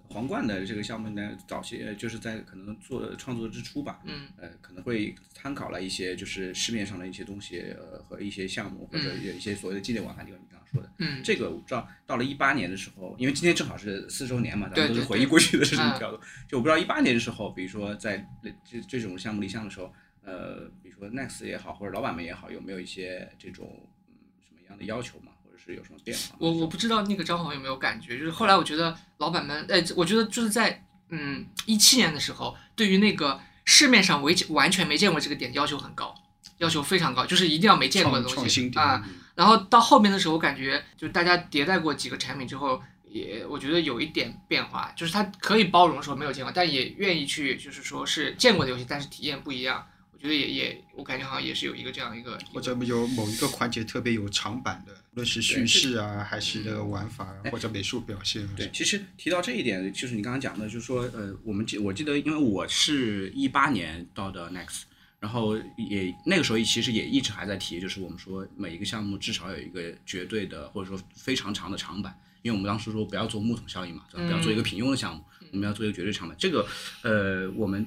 [0.09, 4.27] 皇冠的这个项目呢，早期呃就是在可能做创作之初吧，嗯。
[4.37, 10.91] 呃，可能会参考了一些就是市面上的一些东西，呃，和一些项目或者有一些所谓的纪念网盘，就像你刚刚说的。
[10.99, 16.19] 嗯，这个我知道，到了一八年的时候，因为今天正好是四周年嘛，咱们都是回忆过去的事情比较多。
[16.47, 18.25] 就我不知道一八年的时候，比如说在
[18.65, 19.93] 这这种项目立项的时候，
[20.23, 25.36] 呃，比如说 Next 也好，或者老板们也好，有没有一些这种嗯什么样的要求嘛，或者
[25.71, 26.35] 是有什么变化？
[26.39, 36.15] 我我不知道那个张红有没有感觉，就是后来我觉得老板们，哎，我觉得就是在嗯一七年的时候，对于那个市面上完完全没见过这个点要求很高，
[36.57, 39.03] 要求非常高，就是一定要没见过的东西啊。
[39.35, 49.85] 然后到后面的时候，我感觉就大家迭代过几个产品之后，也我觉得有一点变化，就是它可以包容说没有见过，但也愿意去就是说是见过的游戏，但是体验不一样。
[50.17, 58.49] 我觉得也也我感觉好像也是有一个这样一个或者有某一个环节特别有长板的，无论是叙事啊，还是这个玩法啊，或者美术表现啊。
[58.57, 64.81] 对，其实提到这一点，就是你刚刚讲的，就是说，呃，我们记我记得，因为我是一八年到的 Next，
[65.19, 74.25] 然后也那个时候其实也一直还在提，就是我们说每一个项目至少有一个绝对的或者说非常长的长板，因为我们当时说不要做木桶效应嘛，对吧？
[74.25, 76.35] 不要做一个平庸的项目，我们要做一个绝对长板。
[76.39, 76.67] 这个，
[77.03, 77.85] 呃，我们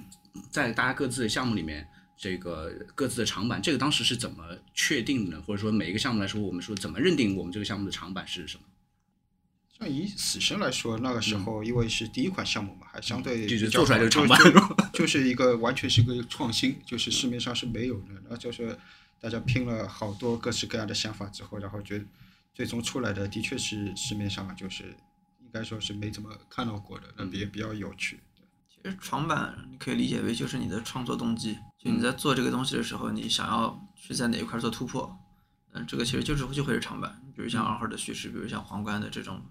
[0.48, 1.84] 在大家各自的项目里面。
[2.20, 5.42] 这个各自的长板，这个当时是怎么确定的呢？
[5.46, 8.64] 或者说每一个项目来说，我们说怎么认定我们这个项目的长板是什么？
[9.78, 18.12] 像以死神来说，那个时候因为是第一款项目嘛，还相对就是做出来就是就长板就 就是一个完全是一个创新，就是市面上是没有的。
[18.16, 18.78] 然后就是
[19.18, 22.04] 大家拼了好多各式各样的想法之后，然后觉得
[22.52, 24.94] 最终出来的的确是市面上就是
[25.40, 28.20] 应该说是没怎么看到过的，那也比较有趣。
[28.82, 35.18] 其实长板你可以理解为就是你的创作动机，就你在做这个东西的时候，你想要去在哪一块做突破，
[35.72, 37.20] 嗯，这个其实就是就会是长板。
[37.36, 39.42] 比如像二号的叙事，比如像皇冠的这种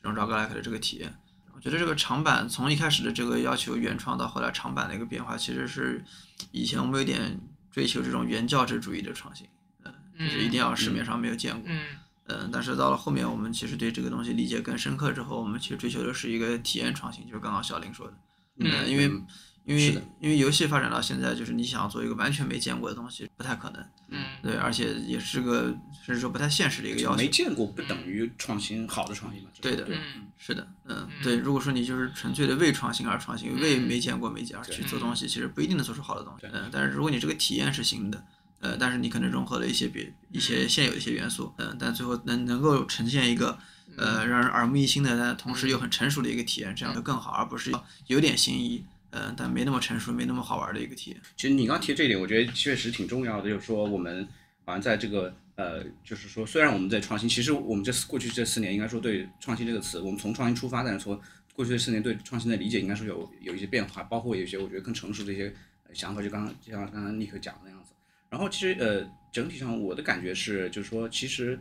[0.00, 1.12] 这种 roguelike 的这个体验，
[1.54, 6.04] 我觉得这个长板从一开始的这个要求原创到后来长板的一个变化，其实是
[6.52, 9.46] 以前我们有点追求这种原教旨主义的创新，
[9.84, 11.80] 嗯，就是一定要市面上没有见过，嗯
[12.26, 18.14] 嗯，但是到了后面，我们其实对这个东西理解更深刻之后，我们其实追求的是一个体验创新，就是刚刚小林说的。
[18.58, 19.26] 嗯因为嗯
[19.64, 23.84] 因为因为游戏发展到现在，就是你想要做一个完全没见过的东西，不太可能。
[24.08, 25.64] 嗯对，而且也是个
[26.02, 27.28] 甚至说不太现实的一个要求没。
[27.28, 29.50] 见过不等于创新，好的创新嘛？
[29.60, 31.36] 对的，嗯是的，嗯，对。
[31.36, 36.46] 如果说你就是纯粹的为创新而创新，为没见过没见而去做东西，其实不一定能做出好的东西。
[36.50, 38.24] 嗯，但是如果你这个体验是新的，
[38.60, 43.58] 呃，但是你可能融合了一些别一些现有的一些元素，嗯，但最后能能够呈现一个
[43.98, 47.72] 呃让人耳目一新的，但同时又很成熟的一个体验，这样就更好，而不是
[48.06, 51.20] 有点新意，嗯，但没那么成熟，没那么好玩的一个体验。
[51.36, 54.26] 其实你刚提这一点，我觉得确实挺重要的，就是说我们
[54.64, 61.20] 好像在这个呃，就是说虽然我们在创新，其实我们这过去这四年应该说对创新这个词，我们从创新出发，但是从
[61.54, 65.52] 过去这四年对创新的理解应该说有有一些变化，包括有一些我觉得更成熟的一些
[65.92, 67.92] 想法，就刚刚就像刚刚尼克讲的那样子。
[68.30, 71.58] 然后其实呃整体上我的感觉是，就是说其实。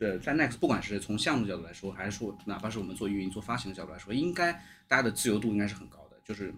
[0.00, 4.52] 呃，在 Next 不管是从项目角度来说，还是说哪怕是我们做运营、做发行的角度来说，应该
[4.88, 6.16] 大家的自由度应该是很高的。
[6.24, 6.52] 就是，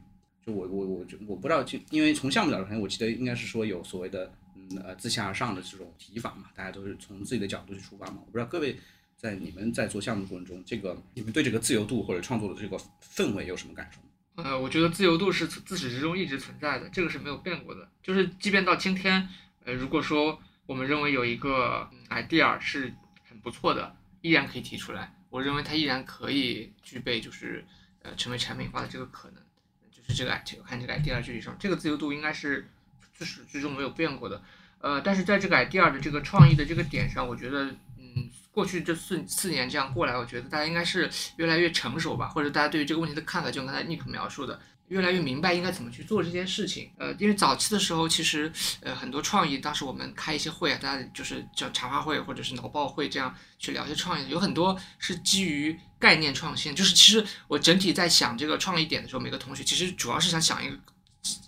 [0.46, 8.18] 就我我我我不知道，就因为从项目角度来说，我记得应该是说有所谓的嗯呃自下而上的这种提法嘛，大家都是从自己的角度去出发嘛。
[8.24, 8.78] 我不知道各位
[9.16, 14.00] 在你们在做项目过程中，这个你们对这个自由度或者创作的这个氛围有什么感受？
[14.42, 17.88] 呃，我觉得自由度是自始至终一直存在的，这个是没有变过的。
[18.02, 19.28] 就是即便到今天，
[19.64, 22.94] 呃，如果说我们认为有一个 idea 是
[23.42, 25.12] 不错的，依然可以提出来。
[25.30, 27.64] 我认为它依然可以具备就是
[28.02, 29.42] 呃成为产品化的这个可能，
[29.90, 32.68] 就是这个 idea 看这个 idea 具体上，这个自由度应该是
[33.12, 34.42] 自始至终没有变过的。
[34.80, 46.90] 呃，但是在这个 idea 的这个创意的这个点上，我觉得嗯，过去这四四年这样过来，我觉得大家应该是越来越成熟吧，或者大家对于这个问题的看法，就刚才 Nick 描述的，越来越明白应该怎么去做这件事情。
[46.98, 56.74] 呃，因为早期的时候，其实呃很多创意，当时我们开一些会啊，大家就是叫茶话会或者是脑报会这样去聊一些创意，有很多是基于概念创新。
[56.74, 60.78] 就是其实我整体在想这个创意点的时候，每个同学其实主要是想想一个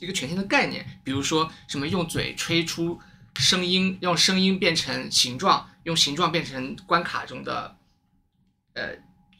[0.01, 2.99] 一个全新的概念，比如说什么用嘴吹出
[3.35, 7.77] 声音，用声音变成形状，用形状变成关卡中的
[8.73, 8.91] 呃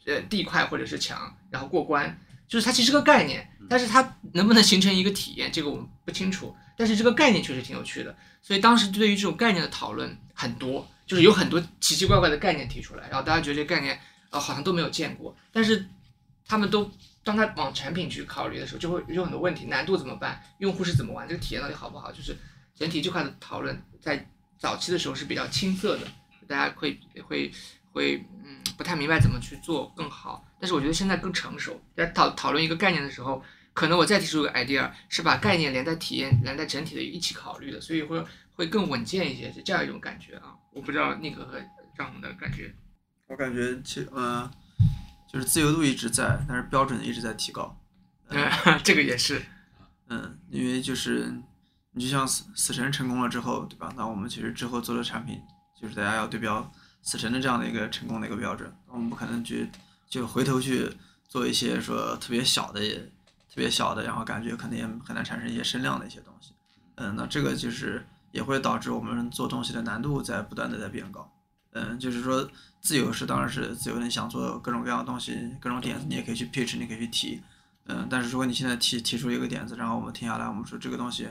[0.05, 2.19] 呃地块或者是墙，然后过关。
[2.47, 6.55] 就是它其实是个概念，但是它能不能形成一个体验，这个我们不清楚。
[6.77, 13.97] 但是这个概念确实挺有趣的，所以当时对于这种概念的讨论很多，就是有很多奇奇怪怪的概念提出来，然后大家觉得这个概念
[14.29, 15.87] 呃好像都没有见过，但是
[16.45, 16.91] 他们都
[17.23, 20.43] 当他往产品去考虑的时候，就会有很多问题，难度怎么办？
[20.57, 21.25] 用户是怎么玩？
[21.25, 22.11] 这个体验到底好不好？
[22.11, 22.37] 就是
[22.75, 24.29] 整体这块的讨论在
[24.59, 26.05] 早期的时候是比较青涩的，
[26.45, 27.49] 大家会会
[27.93, 30.45] 会嗯不太明白怎么去做更好。
[30.65, 33.39] 但是我觉得现在更成熟，在讨讨论一个概念的时候，
[33.71, 40.55] 可能我再提出一个 idea，是把概念连带体验、连带整体的一起考虑的，所以会会更稳健一些，是这样一种感觉啊。
[40.73, 41.61] 我不知道那个和
[41.95, 42.73] 张红的感觉。
[43.27, 44.49] 我感觉其实呃，
[45.31, 47.79] 就是自由度一直在，但是标准一直在提高。
[48.29, 48.49] 嗯，
[48.83, 49.39] 这个也是。
[50.09, 51.31] 嗯，因为就是
[51.91, 53.93] 你就像死死神成功了之后，对吧？
[53.95, 55.39] 那我们其实之后做的产品，
[55.79, 56.71] 就是大家要对标
[57.03, 59.69] 死神的这样的一个成功的一个标准，我们不可能去
[60.15, 60.89] 就回头去
[61.27, 62.79] 做一些说特别小的、
[63.49, 66.53] 特别小的，然后感觉可能也很难产生一些声量的一些东西。
[66.95, 71.29] 嗯，那这个就是也会导致我们做东西的难度在不断的在变高。
[71.73, 72.49] 嗯，就是说
[72.79, 77.41] 自由是当然是自由，你想做各种各样的东西，各种点子你也可以去 pitch，你可以去提。
[77.87, 81.27] 嗯，但是如果你现在提提出一个点子，然后我们停下来，我们说这个东西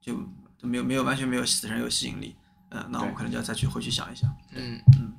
[0.00, 0.14] 就
[0.56, 2.36] 就没有没有完全没有死神有吸引力，
[2.70, 4.30] 嗯，那我们可能就要再去回去想一想。
[4.52, 5.12] 嗯嗯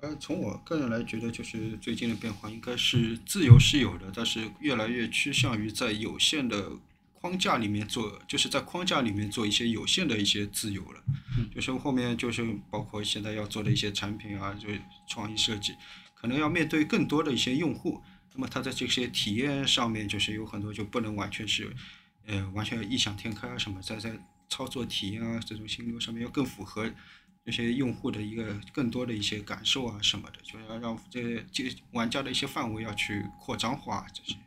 [0.00, 6.70] 呃，从我个人来觉得，就是最近的变化应该是自由是有的，但是越来越趋向于在有限的
[7.14, 11.02] 框架里面做，就是在框架里面做一些有限的一些自由了。
[11.52, 15.74] 就是后面就是包括现在要做的一些产品啊，就是创意设计，
[16.14, 18.00] 可能要面对更多的一些用户。
[18.34, 21.74] 那么它在这些体验上面，就是有很多就不能完全是，
[22.26, 24.16] 呃，完全异想天开啊什么，在在
[24.48, 26.88] 操作体验啊这种心流上面要更符合
[27.50, 34.38] 这些用户的一个更多的一些感受啊什么的，就要让这这玩家的一些范围要去扩张化这些。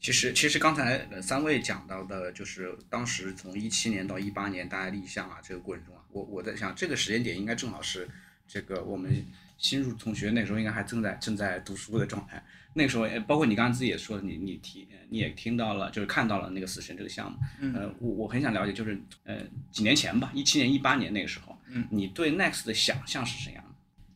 [0.00, 8.08] 其实，其实刚才呃三位讲到的，就是当时从一七年到一八年大家立项啊这个过程中啊，我我在想这个时间点应该正好是
[8.46, 9.26] 这个我们
[9.58, 12.42] 新入同学那时候应该还正在正在读书的状态。
[12.72, 17.38] 那个时候，呃包括你刚刚自己也说，你你提呃你也听到了，就是看到了那个死神这个项目。
[17.74, 23.70] 呃，我我很想了解，就是呃几年前吧，一七年、一八年那个时候，嗯，你对 Next 的想象是怎样的？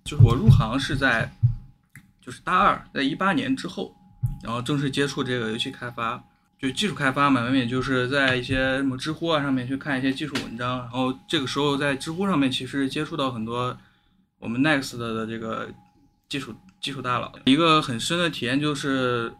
[0.04, 1.30] 就是我入行是在
[2.20, 3.94] 就是大二，在一八年之后，
[4.42, 6.22] 然后正式接触这个游戏开发，
[6.58, 13.76] 就技术开发嘛，难免就是在一些什么知乎啊上面去看一些技术文章，然后这个时候在知乎上面其实接触到很多
[14.38, 15.68] 我们 Next 的这个
[16.28, 19.32] 技术技术大佬，一个很深的体验就是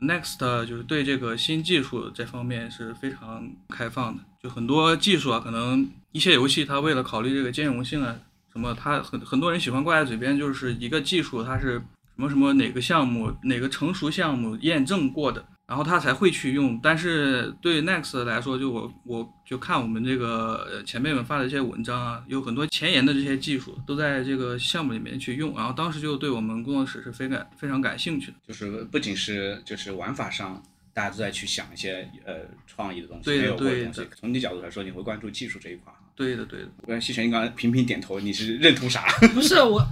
[0.00, 8.16] Next 就是对这个新技术这方面是非常开放的，就很多技术啊，可能一些游戏它为了考虑这个兼容性啊。
[8.52, 11.82] 什么，它很很多人喜欢挂在嘴边，就是一个技术，它是什
[12.16, 16.78] 么什么哪个项目哪个成熟项目验证过的，然后他才会去用。
[16.82, 28.38] 但是对 Next 来说，就我我就看我们这个前辈们发的一些文章啊，有很多前沿的这些技术都在这个项目里面去用，然后当时就对我们工作室是非感非常感兴趣的。
[28.48, 30.60] 就是不仅是就是玩法上，
[30.92, 34.08] 大家都在去想一些呃创意的东西，对的没有过的对东西。
[34.18, 35.92] 从你角度来说，你会关注技术这一块。
[36.16, 36.68] 对的，对的。
[36.82, 39.06] 我跟西城，你刚刚频频点头，你是认同啥？
[39.32, 39.82] 不是我，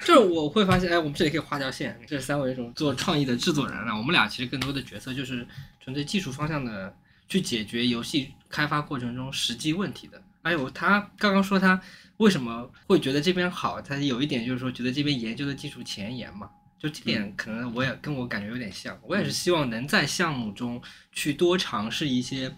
[0.00, 5.46] 就是我会发现，哎，我们这里可以画条线，这三位这种做创意的制作人啊，我们俩其实更多的角色就是
[5.82, 6.96] 纯粹技术方向的，
[7.28, 10.22] 去解决游戏开发过程中实际问题的。
[10.42, 11.78] 还有他刚刚说他
[12.18, 16.48] 为什么会觉得这边好，他有一点就是说觉得这边研究的技术前沿嘛，
[16.78, 20.80] 就这点可能我也跟我感觉有点像，我也是希望能在项目中
[21.12, 22.54] 去多尝试一些。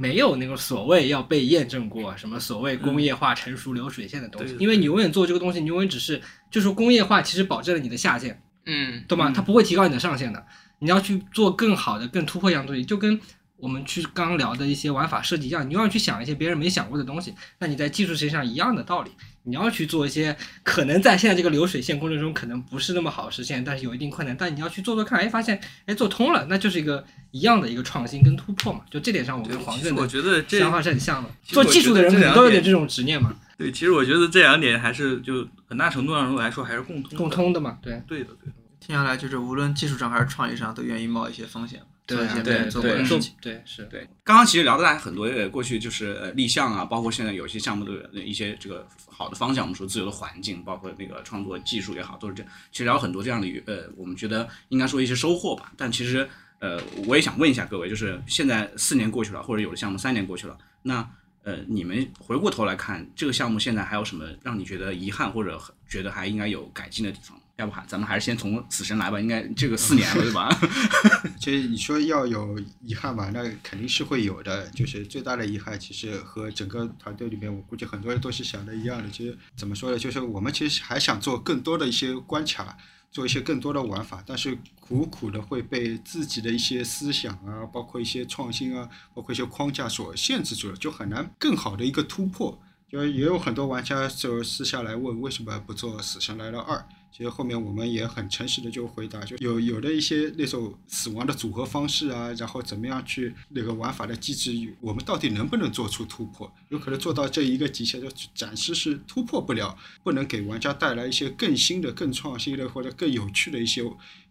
[0.00, 9.32] 没有那个所谓要被验证过什么所谓工业化成熟流水线的东西，因为你永远做这个东西，你永远只是就说工业化其实保证了你的下限，嗯对吗？
[9.34, 10.46] 它不会提高你的上限的。
[10.78, 13.20] 你要去做更好的、更突破一样东西，就跟
[13.58, 17.34] 我们去刚刚聊的一些玩法设计一样，你要去想一些别人没想过的东西。
[17.58, 19.10] 那你在技术实际上一样的道理，
[19.42, 28.82] 你要去做一些可能在现在这个流水线工程中可能不是那么好实现，但是有一定困难，但你要去做做看，哎，发现哎做通了，那就是一个一样的一个创新跟突破嘛。
[28.88, 31.28] 就这点上，我跟黄正的觉得这想法是很像的。
[31.42, 38.00] 做技术的人可能都有点这种执念嘛，对，其实我觉得这两点还是就很大程度上来说还是共通的共通的嘛，对。
[38.06, 38.57] 对的，对的。
[38.88, 43.34] 听下来就是无论技术上还是创意上都愿意冒一些风险，对做一些人做过对做的事情。
[43.38, 52.50] 对是，对，刚刚其实聊的很多，呃，过去就是呃立项啊，包括现在有些项目的一些这个好的方向，我们说自由的环境，包括那个创作技术也好，都是这样。
[52.72, 55.70] 其实聊很多这样的呃，我们觉得应该说一些收获吧。
[55.76, 56.26] 但其实
[56.58, 61.06] 呃，我也想问一下各位，就是现在四年过去了，或者有的项目三年过去了，那
[61.42, 67.38] 呃，你们回过头来看这个项目现在还有什么让你觉得遗憾，或者觉得还应该有改进的地方？
[67.58, 70.48] 要不还咱们还是先从死神来吧，应该这个四年了对吧？
[71.40, 74.68] 其实你说要有遗憾吧，那肯定是会有的。
[74.68, 79.10] 就是最大的遗憾，其实和整个团队里面，我估计很多人都是想的一样的。
[79.10, 82.76] 其实怎么说呢，就是我们其实还想做更多的一些关卡，
[83.10, 92.56] 做一些更多的玩法，但是苦苦的会被自己的一些思想啊，包括一些创新啊，包括一些框架所限制住了，就很难更好的一个突破。
[92.88, 96.76] 就也有很多玩家就私下来问，为什么不做《死神来了二》？
[97.10, 106.52] 其实后面我们也很诚实的就回答，就有有的一些那种死亡的组合方式啊，然后怎么样去那个玩法的机制，我们到底能不能做出突破？
[106.68, 113.82] 有可能做到这一个极限，就暂时是突破不了，不能给玩家带来一些更新的、更创新的或者更有趣的一些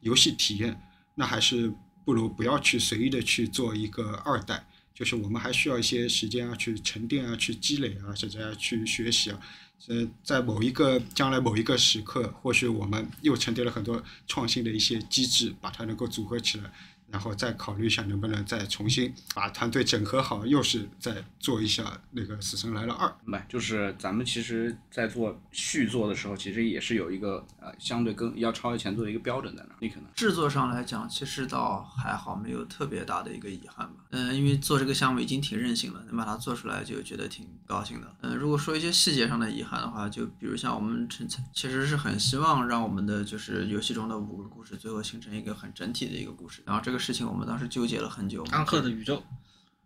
[0.01, 0.80] 游戏体验，
[1.15, 1.73] 那还是
[2.05, 4.65] 不如不要去随意的去做一个二代。
[4.93, 9.39] 就是我们还需要一些时间啊，去沉淀啊，去积累啊，甚至要去学习啊。
[9.88, 16.69] 呃，在某一个将来某一个时刻，或许我们又沉淀了很多创新的一些机制，把它能够组合起来，
[17.10, 23.08] 然后再考虑一下能不能再重新把团队整合好，又是再做一下那个《死神来了二》。
[23.24, 29.78] 明白，就是咱们其实，在做续作的时候，其实也是有一个呃相对更要超越前作的一个标准在那儿。
[29.80, 33.93] 你可能制作上来讲，其实倒还好，没有特别大的一个遗憾吧。
[34.12, 38.16] 嗯，因为做这个项目已经挺任性了，能把它做出来就觉得挺高兴的。
[38.22, 46.62] 嗯，如果说一些细节上的遗憾的话，就比如像我们其其实是很希望让我们的就是游戏中的五个故事最后形成一个很整体的一个故事。
[46.66, 48.43] 然后这个事情我们当时纠结了很久。
[48.52, 49.24] 安赫的宇宙，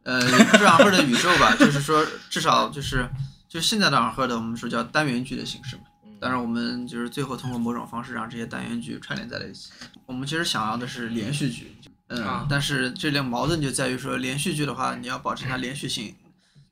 [0.03, 0.21] 呃，
[0.57, 3.07] 是安赫的宇宙吧，就是说至少就是
[3.47, 5.83] 就是现在的昂赫的，我们说叫单元剧的形式嘛。
[6.19, 9.71] 当然，我们就是最后通过某种方式让这些单元剧串联在了一起。
[10.05, 11.75] 我们其实想要的是连续剧，
[12.09, 16.13] 嗯，啊但是这里矛盾就在于说，连续剧的话，你要保持它连续性，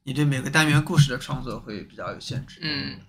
[0.04, 2.60] 你对每个单元故事的创作会比较有限制。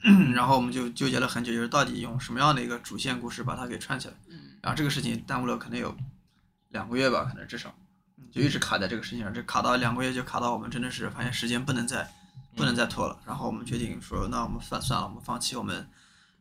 [0.03, 4.15] 嗯 然后我们就纠结了很久，就是到底用什么样的一个主线故事把它给串起来。
[4.31, 5.95] 嗯然后这个事情耽误了可能有
[6.71, 7.73] 两个月吧，可能至少，
[8.19, 12.11] 嗯就一直卡在这个事情上，这卡到两个月就卡到我们真的是发现时间不能再
[12.57, 13.19] 不能再拖了。
[13.27, 15.89] 然后我们决定说，那我们算算了，我们放弃，我们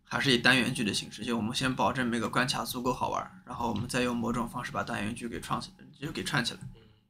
[0.04, 6.60] 还是以单元剧的形式，就我们先保证每个关卡足够好玩，然后我们再用某种方式把单元剧给串起，就给串起来。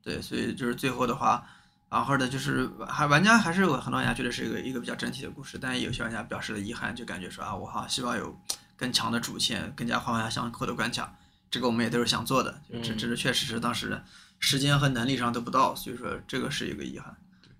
[0.02, 1.46] 对，所以就是最后的话。
[1.90, 8.40] 然后呢就是还玩家还是有很多玩家觉得是一个一个比较整体的故事，但有些玩家表示了遗憾，就感觉说啊，我好像希望有
[8.78, 11.12] 更强的主线，更加环环相扣的关卡。
[11.50, 14.00] 这个我们也都是想做的，就这这是确实是当时
[14.40, 17.16] 时间和能力上都不到，所以说这个是一个遗憾。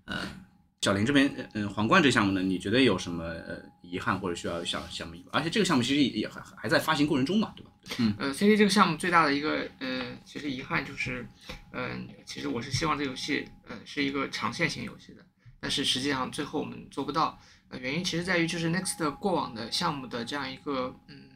[0.06, 0.18] 嗯，
[0.80, 5.16] 小林这边，嗯、皇冠这项目呢，你觉得有什么呃遗憾或者需要想项目？
[5.32, 7.70] 而且这个项目其实也还还在发行过程中嘛，对吧？
[7.98, 11.26] 嗯呃，CD 这个项目最大的一个呃，其实遗憾就是，
[11.72, 15.24] 嗯、其实我是希望这游戏呃是一个长线型游戏的，
[15.60, 17.38] 但是实际上最后我们做不到。
[17.68, 21.29] 呃，原因其实在于就是 Next 过往的项目的这样一个嗯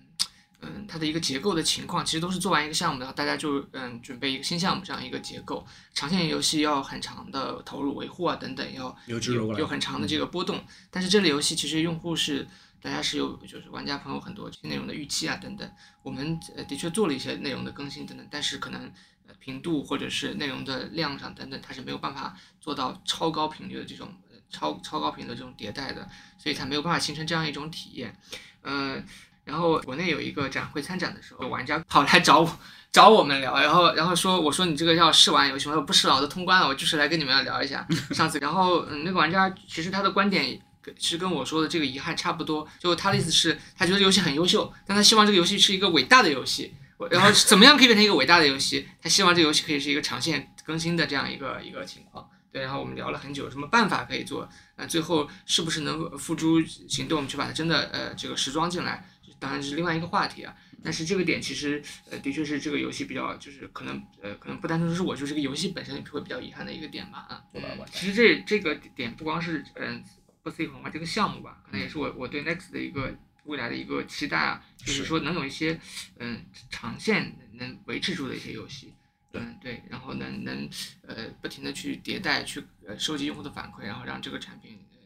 [0.65, 5.67] 嗯它的一个结构的情况，其实都是做完一个项目，然后大家就嗯准备一个新项目这样一个结构。
[5.93, 10.65] 长线游戏要很长的投入维护啊等等，要有有有很长的这个波动。
[10.91, 12.47] 但是这类游戏其实用户是
[12.81, 15.71] 大家是有就是玩家朋友很多内容的预期啊等等。
[16.03, 18.83] 我们呃的确做了一些内容的更新等等，但是可能
[19.27, 26.09] 呃频度或者是内容的量上等等，它是没有办法做到超高频率的这种呃超超高频的这种迭代的，
[26.39, 28.17] 所以它没有办法形成这样一种体验。
[28.63, 29.03] 呃，
[29.45, 32.59] 然后国内有一个展会参展的时候，有玩家跑来找我
[32.91, 35.73] 找我们聊，然后然后说我说你这个要试玩游戏吗？
[35.73, 38.39] 我说不是了，我都通关了，我就是来跟你们聊一下 上次。
[38.39, 40.61] 然后嗯，那个玩家其实他的观点。
[40.99, 46.75] 其实跟我说的这个遗憾差不多，就他的意思是，他觉得游戏很优秀，但他希望这个游戏是一个伟大的游戏。
[46.99, 48.87] 我然后怎么样可以变成一个伟大的游戏？
[49.01, 52.29] 他希望这个游戏可以是一个长线更新的这样一个一个情况。
[52.53, 54.47] 对，然后我们聊了很久，有什么办法可以做？
[54.77, 59.09] 呃，最后是不是能付诸行动去把它真的呃这个时装进来？
[59.39, 60.55] 当然是另外一个话题啊。
[60.83, 67.45] 但是这个点其实呃的确是这个游戏比较就是可能呃可能不单纯是我，就是这个游戏本身会比较遗憾的一个点吧啊。
[67.93, 70.05] 其实这这个点不光是嗯。
[70.45, 75.81] 不 C 红花这个项目吧，可能也是我我对 Next 的一个未来的一个期待啊，就是说能有一些
[76.19, 78.93] 嗯长线能维持住的一些游戏，
[79.33, 80.69] 嗯对，然后能能
[81.07, 84.99] 呃不停的去迭代，去呃收集用户的反馈，然后让这个产品呃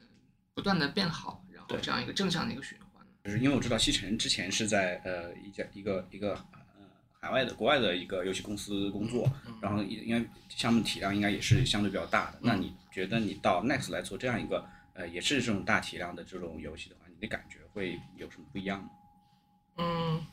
[0.00, 0.06] 嗯
[0.54, 2.87] 不断的变好，然后这样一个正向的一个循环。
[3.24, 6.86] 就是因为我知道西城之前是在呃一家一个一个呃
[7.20, 12.38] 海外的国外的一个游戏公司工作，然后应该项目体量应该也是相对比较大的。
[12.40, 14.64] 那你觉得你到 Next 来做这样一个
[14.94, 18.90] 呃也是这种大体量的这种游戏的话，你的感觉会有什么不一样吗？
[19.76, 20.26] 嗯，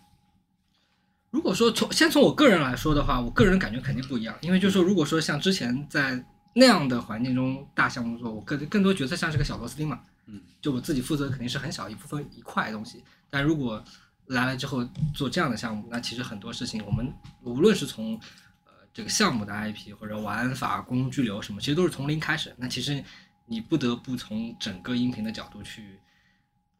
[1.31, 6.23] 如果说从先从我个人来说的话，我个人感觉肯定不一样，因为就是说，如果说像之前在
[6.53, 13.83] 那样的环境中大项目做，我更更多角色像是个小螺丝钉嘛，嗯，就我自己负责肯定是很小一部分一块东西，但如果
[14.27, 17.13] 来了之后做这样的项目，那其实很多事情我们
[17.43, 18.19] 无论是从
[18.65, 22.51] 呃这个项目的 IP 或者玩法、工具流什么，其实都是从零开始。
[22.57, 23.03] 那其实
[23.45, 25.99] 你不得不从整个音频的角度去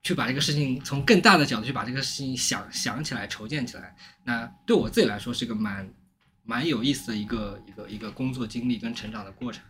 [0.01, 3.95] 去把这个事情从更大的角度去把这个事情想想起来、筹建起来。
[4.23, 5.87] 那对我自己来说是个蛮
[6.41, 9.63] 蛮有意思的一个一个一个工作经历跟成长的过程。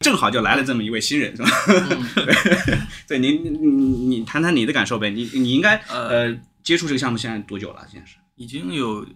[0.00, 1.48] 正好就来了这么一位新人，是吧？
[1.68, 3.84] 嗯 对，你你你
[4.18, 5.10] 你谈谈你的感受呗。
[5.10, 7.86] 你你应该呃呃接触这个项目现在多久了？
[7.90, 9.06] 现在是已经有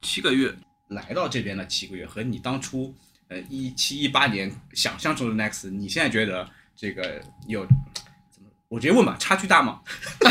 [0.00, 0.54] 七个月，
[0.88, 2.94] 来到这边的七个月，和你当初
[3.28, 8.48] 呃一七一八年想象中的 Next，你现在觉得这个有怎么？
[8.68, 9.80] 我直接问吧，差距大吗？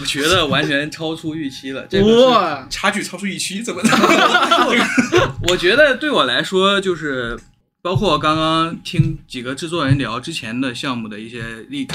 [0.00, 1.86] 我觉得完全超出预期了。
[1.86, 3.88] 这个差距超出预期，怎么的？
[5.48, 7.38] 我觉得对我来说，就是
[7.80, 11.94] 包括刚刚听几个制作人聊之前的项目的一些例子，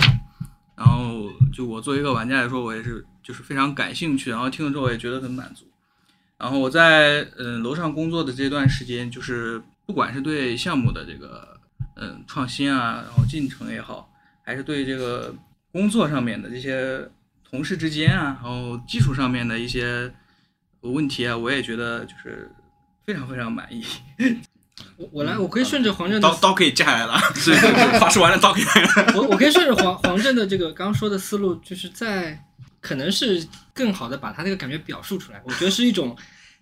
[0.76, 5.66] 然后就我作为一个玩家来说，我也是就是非常感兴趣，然后听了之后我也觉得很满足。
[6.38, 11.60] 然后我在嗯楼上工作的这段时间，就是不管是对项目的这个
[11.96, 14.12] 嗯创新啊，然后进程也好，
[14.44, 15.34] 还是对这个
[15.72, 17.08] 工作上面的这些
[17.50, 20.12] 同事之间啊，然后技术上面的一些
[20.82, 22.52] 问题啊，我也觉得就是
[23.06, 23.84] 非常非常满意。
[24.98, 27.54] 我我来，我可以顺着黄振的刀刀可以架下来了，是
[28.00, 29.14] 话说完了，刀可以来了。
[29.16, 32.40] 我我可以顺着黄黄振的这个刚刚说的思路，就是在
[32.82, 35.42] 可能是更好的把他那个感觉表述出来。
[35.46, 36.16] 我觉得是一种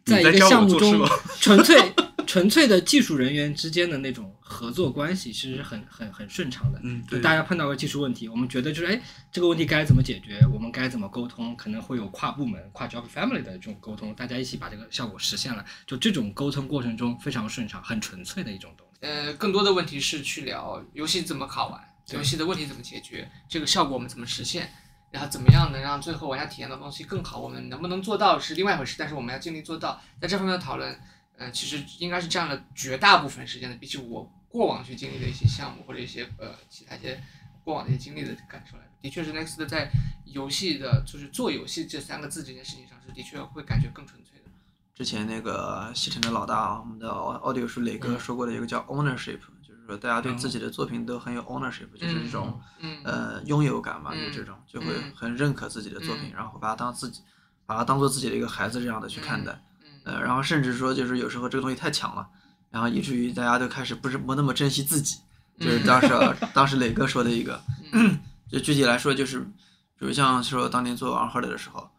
[0.05, 1.07] 在一个项目中
[1.39, 1.77] 纯粹
[2.25, 6.79] 纯粹的技术人员之间的那种合作关系，其实是很很很顺畅的。
[6.83, 9.01] 嗯，就对，大家碰到个技术问题，我们觉得就是哎，
[9.31, 15.65] 这个问题该怎么解决，我们该怎么沟通，可能会有跨部门、跨 job family 的这种沟通，大家一起把这个效果实现了。
[15.85, 18.99] 就这种沟通过程中非常顺畅，很纯粹的一种东西。
[19.01, 24.69] 呃，更多的问题是去聊游戏怎么好玩，对游戏的问题怎么解决，这个效果我们怎么实现，
[25.11, 29.99] 然后怎么样能让最后玩家体验的东西更好，我们能不能做到是另外一回事，但是我们要尽力做到。
[30.19, 30.99] 在这方面的讨论，
[31.41, 37.19] 呃，其实应该是占了绝大部分时间的，比起我过往去经历的一些项目或者一些呃其他一些
[37.63, 39.09] 过往的一些经历的感受来，的。
[39.09, 39.89] 确是 Next 在
[40.25, 44.51] 游戏的，就是做游戏这三个字这件事情上是的确会感觉更纯粹的。
[44.93, 55.11] 之前那个西城的老大，我们的 audio 是磊哥说过的一个叫 ownership，、就是说大家对自己的作品都很有 ownership，、就是这种嗯呃拥有感嘛，嗯就这种就会嗯。
[55.15, 56.35] 很认可自己的作品，嗯。
[56.35, 57.21] 然后把它当自己，
[57.65, 59.61] 把它当做自己的一个孩子这样的去看待，嗯
[60.03, 62.27] 呃，然后甚至说就是有时候这个东西太强了，
[62.69, 65.19] 然后以至于大家都开始不是不那么珍惜自己，
[65.59, 67.61] 就是当时当时磊哥说的一个，
[67.93, 68.19] 嗯
[68.51, 71.89] 就具体来说就是，比如像说当年做 Unheard 的时候，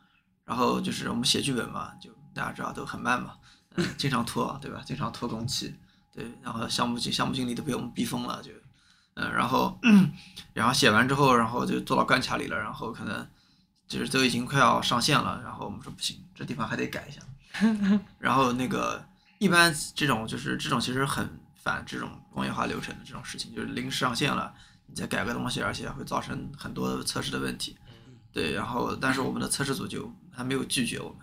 [0.45, 3.35] 然后就是我们写剧本嘛，就大家知道都很慢嘛，
[3.77, 4.83] 嗯，经常拖，对吧？
[4.85, 5.75] 经常拖工期，
[6.13, 8.51] 对，然后项目经项目经理都被我们逼疯了，就，
[9.15, 9.79] 嗯，然后
[10.53, 13.27] 然后写完之后，然后就做到关卡里了，然后可能
[13.87, 17.21] 就是都已经快要上线了，然后我们说不行，这地方还得改一下，
[18.19, 19.05] 然后那个
[19.39, 24.53] 一般这种就是这种其实很反这种工业化流程的这种事情，就是临时上线了，
[24.87, 27.77] 你再改个东西，而且会造成很多测试的问题。
[28.33, 31.19] 对，然后但是我们的测试组就他没有拒绝我们，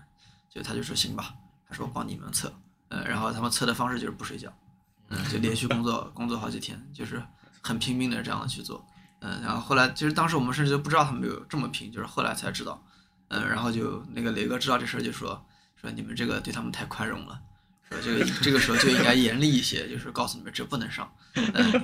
[0.49, 1.33] 就他就说行吧，
[1.67, 2.53] 他说我帮你们测，
[2.89, 4.53] 嗯，然后他们测的方式就是不睡觉，
[5.09, 7.19] 嗯，就连续工作工作好几天，就是
[7.61, 8.85] 很拼命的这样的去做，
[9.21, 12.79] 嗯，然后后来其实当时我们甚至都不知道他们有这么拼，就是后来才知道，
[13.29, 15.43] 嗯，然后就那个雷哥知道这事儿就说
[15.81, 17.41] 说你们这个对他们太宽容了。
[17.89, 21.11] 说这个这个时候就应该严厉一些，就是告诉你们这不能上，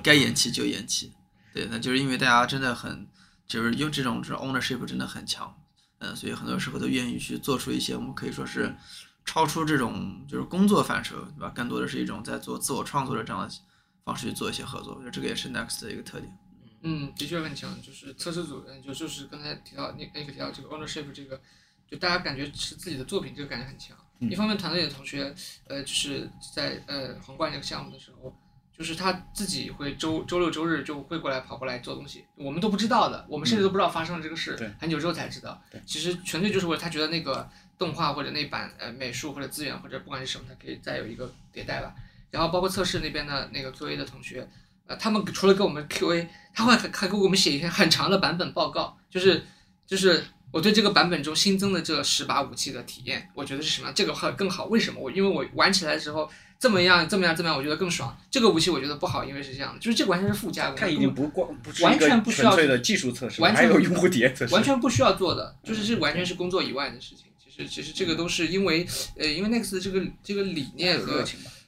[0.04, 1.12] 该延期就延期。
[1.52, 3.08] 对，那就是因为大家真的很，
[3.48, 5.56] 就是用这种这种 ownership 真的很强，
[6.00, 8.76] 嗯，所以很多时候都愿意去做出一些我们可以说是
[9.24, 11.50] 超出这种就是工作范畴，对吧？
[11.56, 13.56] 更多的是一种在做自我创作的这样的
[14.04, 16.38] 方式去做一些合作，我觉得这个也是 Next 的一个特点。
[16.84, 21.42] 嗯，的确很强，就是测试组，嗯，就就是刚才提到那那个提到这个 ownership 这个，
[21.90, 23.96] 就大家感觉是自己的作品，这个感觉很强。
[24.20, 25.34] 一方面，团队的同学，
[25.68, 28.34] 呃，就是在呃皇冠这个项目的时候，
[28.76, 35.62] 就是他自己会周周六周日就会过来跑过来做东西，我们都不知道的，我们甚至都不知道发生了这个事，对很久之后才知道。
[35.86, 41.94] 其实纯粹就是为了他觉得那个动画或者那版呃美术或者资源或者不管是什么，他可以再有一个迭代吧。
[42.32, 44.50] 然后包括测试那边的那个作 A 的同学，
[44.88, 49.46] 呃，他们除了给我们 QA，他会还还给我们写一篇很长的版本报告，就是
[49.86, 50.24] 就是
[50.56, 53.94] 我对这个版本中新增的这十把武器的体验，我觉得是什么样？
[53.94, 55.02] 这个会更好，为什么？
[55.02, 58.18] 我因为我玩起来的时候这么样这么样这么样，我觉得更爽。
[58.32, 67.26] 这个武器我觉得不好，因为是这样的，就是这个完全是附加的，它已经不光不完全不需要的技术测试，完全还有用户体验测试，完全不需要做的，就是这完全是工作以外的事情。
[67.38, 68.88] 其实其实这个都是因为
[69.18, 71.26] 呃，因为 Next 这个这个理念和。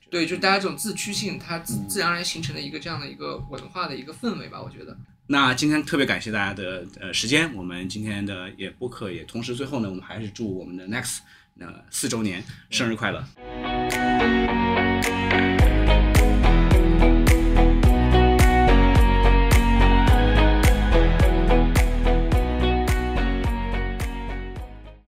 [0.10, 4.98] 对，就大家这种自驱性，它自自然而然形成了一个这样的一个文化的一个氛围吧，我觉得。
[5.30, 11.18] 那今天特别感谢大家的呃时间，我们今天的也播客也同时最后呢，我们还是祝我们的 Next
[11.56, 13.77] 那四周年生日快乐。